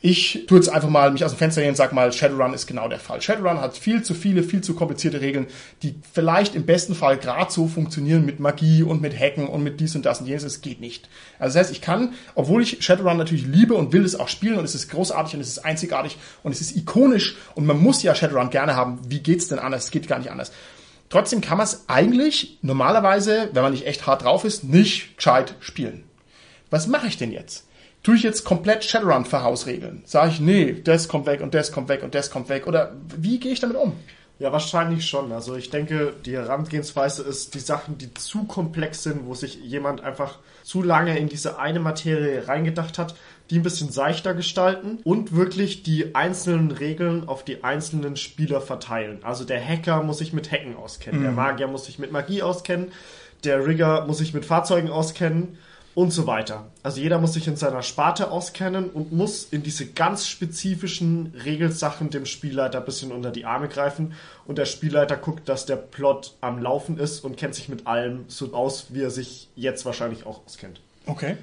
[0.00, 2.68] Ich tue jetzt einfach mal mich aus dem Fenster gehen und sag mal, Shadowrun ist
[2.68, 3.20] genau der Fall.
[3.20, 5.48] Shadowrun hat viel zu viele, viel zu komplizierte Regeln,
[5.82, 9.80] die vielleicht im besten Fall gerade so funktionieren mit Magie und mit Hacken und mit
[9.80, 10.44] dies und das und jenes.
[10.44, 11.08] Es geht nicht.
[11.40, 14.58] Also das heißt, ich kann, obwohl ich Shadowrun natürlich liebe und will es auch spielen
[14.58, 18.04] und es ist großartig und es ist einzigartig und es ist ikonisch und man muss
[18.04, 19.00] ja Shadowrun gerne haben.
[19.08, 19.86] Wie geht's denn anders?
[19.86, 20.52] Es geht gar nicht anders.
[21.08, 25.56] Trotzdem kann man es eigentlich normalerweise, wenn man nicht echt hart drauf ist, nicht gescheit
[25.58, 26.04] spielen.
[26.70, 27.67] Was mache ich denn jetzt?
[28.02, 30.02] Tue ich jetzt komplett Shadowrun verhausregeln?
[30.04, 32.66] Sage ich, nee, das kommt weg und das kommt weg und das kommt weg?
[32.66, 33.92] Oder wie gehe ich damit um?
[34.38, 35.32] Ja, wahrscheinlich schon.
[35.32, 40.00] Also ich denke, die Herangehensweise ist, die Sachen, die zu komplex sind, wo sich jemand
[40.00, 43.16] einfach zu lange in diese eine Materie reingedacht hat,
[43.50, 49.18] die ein bisschen seichter gestalten und wirklich die einzelnen Regeln auf die einzelnen Spieler verteilen.
[49.22, 51.24] Also der Hacker muss sich mit Hacken auskennen, mhm.
[51.24, 52.92] der Magier muss sich mit Magie auskennen,
[53.42, 55.58] der Rigger muss sich mit Fahrzeugen auskennen
[55.98, 56.70] und so weiter.
[56.84, 62.10] Also jeder muss sich in seiner Sparte auskennen und muss in diese ganz spezifischen Regelsachen
[62.10, 64.12] dem Spielleiter ein bisschen unter die Arme greifen
[64.46, 68.26] und der Spielleiter guckt, dass der Plot am Laufen ist und kennt sich mit allem
[68.28, 70.80] so aus, wie er sich jetzt wahrscheinlich auch auskennt.
[71.06, 71.36] Okay.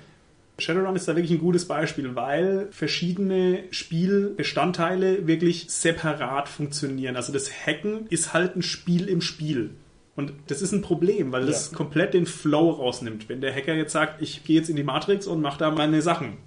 [0.57, 7.17] Shadowrun ist da wirklich ein gutes Beispiel, weil verschiedene Spielbestandteile wirklich separat funktionieren.
[7.17, 9.71] Also das Hacken ist halt ein Spiel im Spiel.
[10.15, 11.77] Und das ist ein Problem, weil das ja.
[11.77, 13.27] komplett den Flow rausnimmt.
[13.27, 16.01] Wenn der Hacker jetzt sagt, ich gehe jetzt in die Matrix und mache da meine
[16.01, 16.37] Sachen.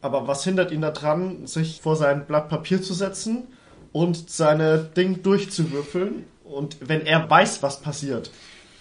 [0.00, 3.48] Aber was hindert ihn daran, sich vor sein Blatt Papier zu setzen
[3.92, 6.24] und seine Ding durchzuwürfeln?
[6.44, 8.30] Und wenn er weiß, was passiert.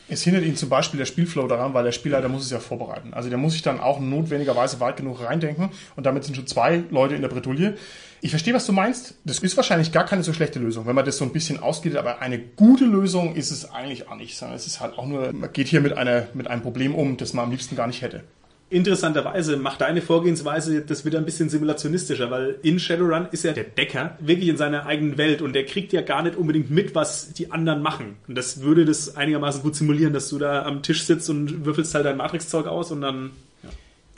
[0.10, 3.14] Es hindert ihn zum Beispiel der Spielflow daran, weil der Spielleiter muss es ja vorbereiten.
[3.14, 6.84] Also der muss sich dann auch notwendigerweise weit genug reindenken und damit sind schon zwei
[6.90, 7.76] Leute in der Bretouille.
[8.22, 9.16] Ich verstehe, was du meinst.
[9.26, 11.98] Das ist wahrscheinlich gar keine so schlechte Lösung, wenn man das so ein bisschen ausgeht,
[11.98, 15.34] aber eine gute Lösung ist es eigentlich auch nicht, sondern es ist halt auch nur,
[15.34, 18.02] man geht hier mit, einer, mit einem Problem um, das man am liebsten gar nicht
[18.02, 18.24] hätte.
[18.70, 23.64] Interessanterweise macht deine Vorgehensweise das wieder ein bisschen simulationistischer, weil in Shadowrun ist ja der
[23.64, 27.32] Decker wirklich in seiner eigenen Welt und der kriegt ja gar nicht unbedingt mit, was
[27.32, 28.18] die anderen machen.
[28.28, 31.96] Und das würde das einigermaßen gut simulieren, dass du da am Tisch sitzt und würfelst
[31.96, 33.32] halt dein Matrix-Zeug aus und dann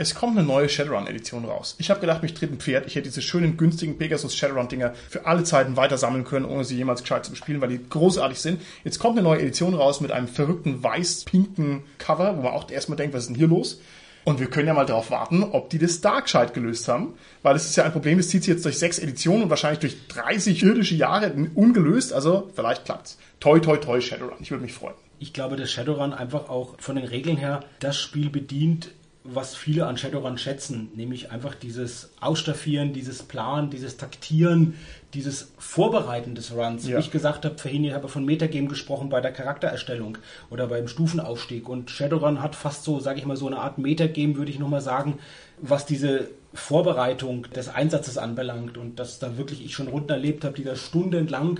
[0.02, 1.76] es kommt eine neue Shadowrun-Edition raus.
[1.78, 2.88] Ich habe gedacht, mich tritt ein Pferd.
[2.88, 6.78] Ich hätte diese schönen, günstigen Pegasus Shadowrun-Dinger für alle Zeiten weiter sammeln können, ohne sie
[6.78, 8.62] jemals gescheit zu bespielen, weil die großartig sind.
[8.86, 12.96] Jetzt kommt eine neue Edition raus mit einem verrückten weiß-pinken Cover, wo man auch erstmal
[12.96, 13.82] denkt, was ist denn hier los?
[14.26, 17.14] Und wir können ja mal darauf warten, ob die das da gescheit gelöst haben.
[17.42, 19.80] Weil es ist ja ein Problem, das zieht sich jetzt durch sechs Editionen und wahrscheinlich
[19.80, 22.14] durch 30 irdische Jahre ungelöst.
[22.14, 23.18] Also vielleicht klappt's.
[23.40, 24.38] Toi, toi, toi, Shadowrun.
[24.42, 24.96] Ich würde mich freuen.
[25.20, 28.92] Ich glaube, dass Shadowrun einfach auch von den Regeln her das Spiel bedient,
[29.34, 34.76] was viele an Shadowrun schätzen, nämlich einfach dieses Ausstaffieren, dieses Planen, dieses Taktieren,
[35.14, 36.88] dieses Vorbereiten des Runs.
[36.88, 36.98] Ja.
[36.98, 40.18] Wie ich gesagt habe, vorhin ich habe von Metagame gesprochen bei der Charaktererstellung
[40.50, 44.36] oder beim Stufenaufstieg und Shadowrun hat fast so, sage ich mal, so eine Art Metagame,
[44.38, 45.20] würde ich nochmal sagen,
[45.62, 50.56] was diese Vorbereitung des Einsatzes anbelangt und dass da wirklich ich schon Runden erlebt habe,
[50.56, 51.60] die da stundenlang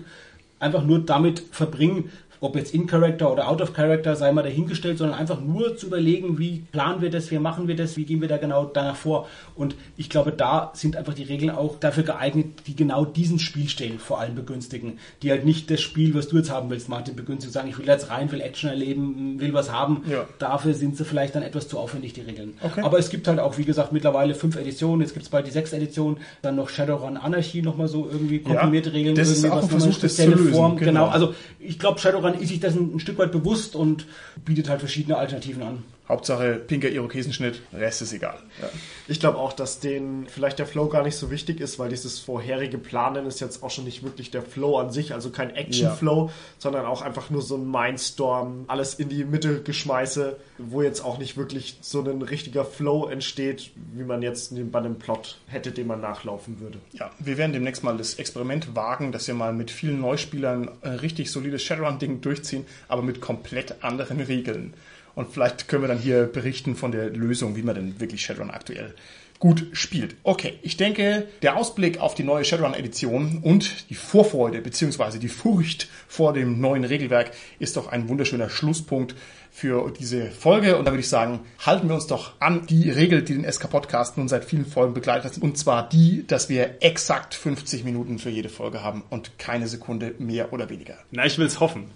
[0.60, 2.12] einfach nur damit verbringen,
[2.42, 5.88] ob jetzt in Character oder out of Character, sei mal dahingestellt, sondern einfach nur zu
[5.88, 8.96] überlegen, wie planen wir das, wie machen wir das, wie gehen wir da genau danach
[8.96, 9.28] vor.
[9.56, 14.00] Und ich glaube, da sind einfach die Regeln auch dafür geeignet, die genau diesen Spielstil
[14.00, 17.52] vor allem begünstigen, die halt nicht das Spiel, was du jetzt haben willst, Martin, begünstigen,
[17.52, 20.04] sagen, ich will jetzt rein, will Action erleben, will was haben.
[20.10, 20.26] Ja.
[20.40, 22.54] Dafür sind sie vielleicht dann etwas zu aufwendig, die Regeln.
[22.62, 22.82] Okay.
[22.82, 25.52] Aber es gibt halt auch, wie gesagt, mittlerweile fünf Editionen, jetzt gibt es bald die
[25.52, 29.52] sechs Editionen, dann noch Shadowrun Anarchy nochmal so irgendwie komprimierte ja, Regeln, das irgendwie ist
[29.52, 30.54] auch was ein Versuch, das zu lösen.
[30.54, 30.78] Form.
[30.78, 30.92] Genau.
[30.92, 31.08] genau.
[31.08, 34.06] Also ich glaube, Shadowrun daran ist sich das ein, ein Stück weit bewusst und
[34.46, 35.84] bietet halt verschiedene Alternativen an.
[36.10, 38.40] Hauptsache pinker Irokesenschnitt, Rest ist egal.
[38.60, 38.70] Ja.
[39.08, 42.18] Ich glaube auch, dass denen vielleicht der Flow gar nicht so wichtig ist, weil dieses
[42.18, 46.28] vorherige Planen ist jetzt auch schon nicht wirklich der Flow an sich, also kein Action-Flow,
[46.28, 46.34] ja.
[46.58, 51.20] sondern auch einfach nur so ein Mindstorm, alles in die Mitte geschmeiße, wo jetzt auch
[51.20, 55.86] nicht wirklich so ein richtiger Flow entsteht, wie man jetzt bei einem Plot hätte, den
[55.86, 56.80] man nachlaufen würde.
[56.92, 60.96] Ja, wir werden demnächst mal das Experiment wagen, dass wir mal mit vielen Neuspielern ein
[60.96, 64.74] richtig solides Shadowrun-Ding durchziehen, aber mit komplett anderen Regeln.
[65.16, 68.52] Und vielleicht können wir dann hier berichten von der Lösung, wie man denn wirklich Shadowrun
[68.52, 68.96] aktuell
[69.40, 70.16] gut spielt.
[70.24, 75.18] Okay, ich denke, der Ausblick auf die neue Shadowrun-Edition und die Vorfreude bzw.
[75.18, 79.16] die Furcht vor dem neuen Regelwerk ist doch ein wunderschöner Schlusspunkt
[79.50, 80.78] für diese Folge.
[80.78, 84.18] Und da würde ich sagen, halten wir uns doch an die Regel, die den SK-Podcast
[84.18, 85.42] nun seit vielen Folgen begleitet hat.
[85.42, 90.16] Und zwar die, dass wir exakt 50 Minuten für jede Folge haben und keine Sekunde
[90.20, 90.98] mehr oder weniger.
[91.12, 91.92] Na, ich will es hoffen.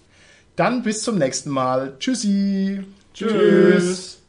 [0.55, 1.97] Dann bis zum nächsten Mal.
[1.99, 2.83] Tschüssi.
[3.13, 4.21] Tschüss.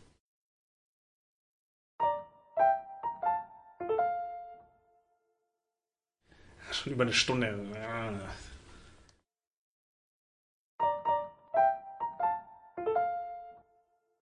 [6.70, 7.58] Schon über eine Stunde.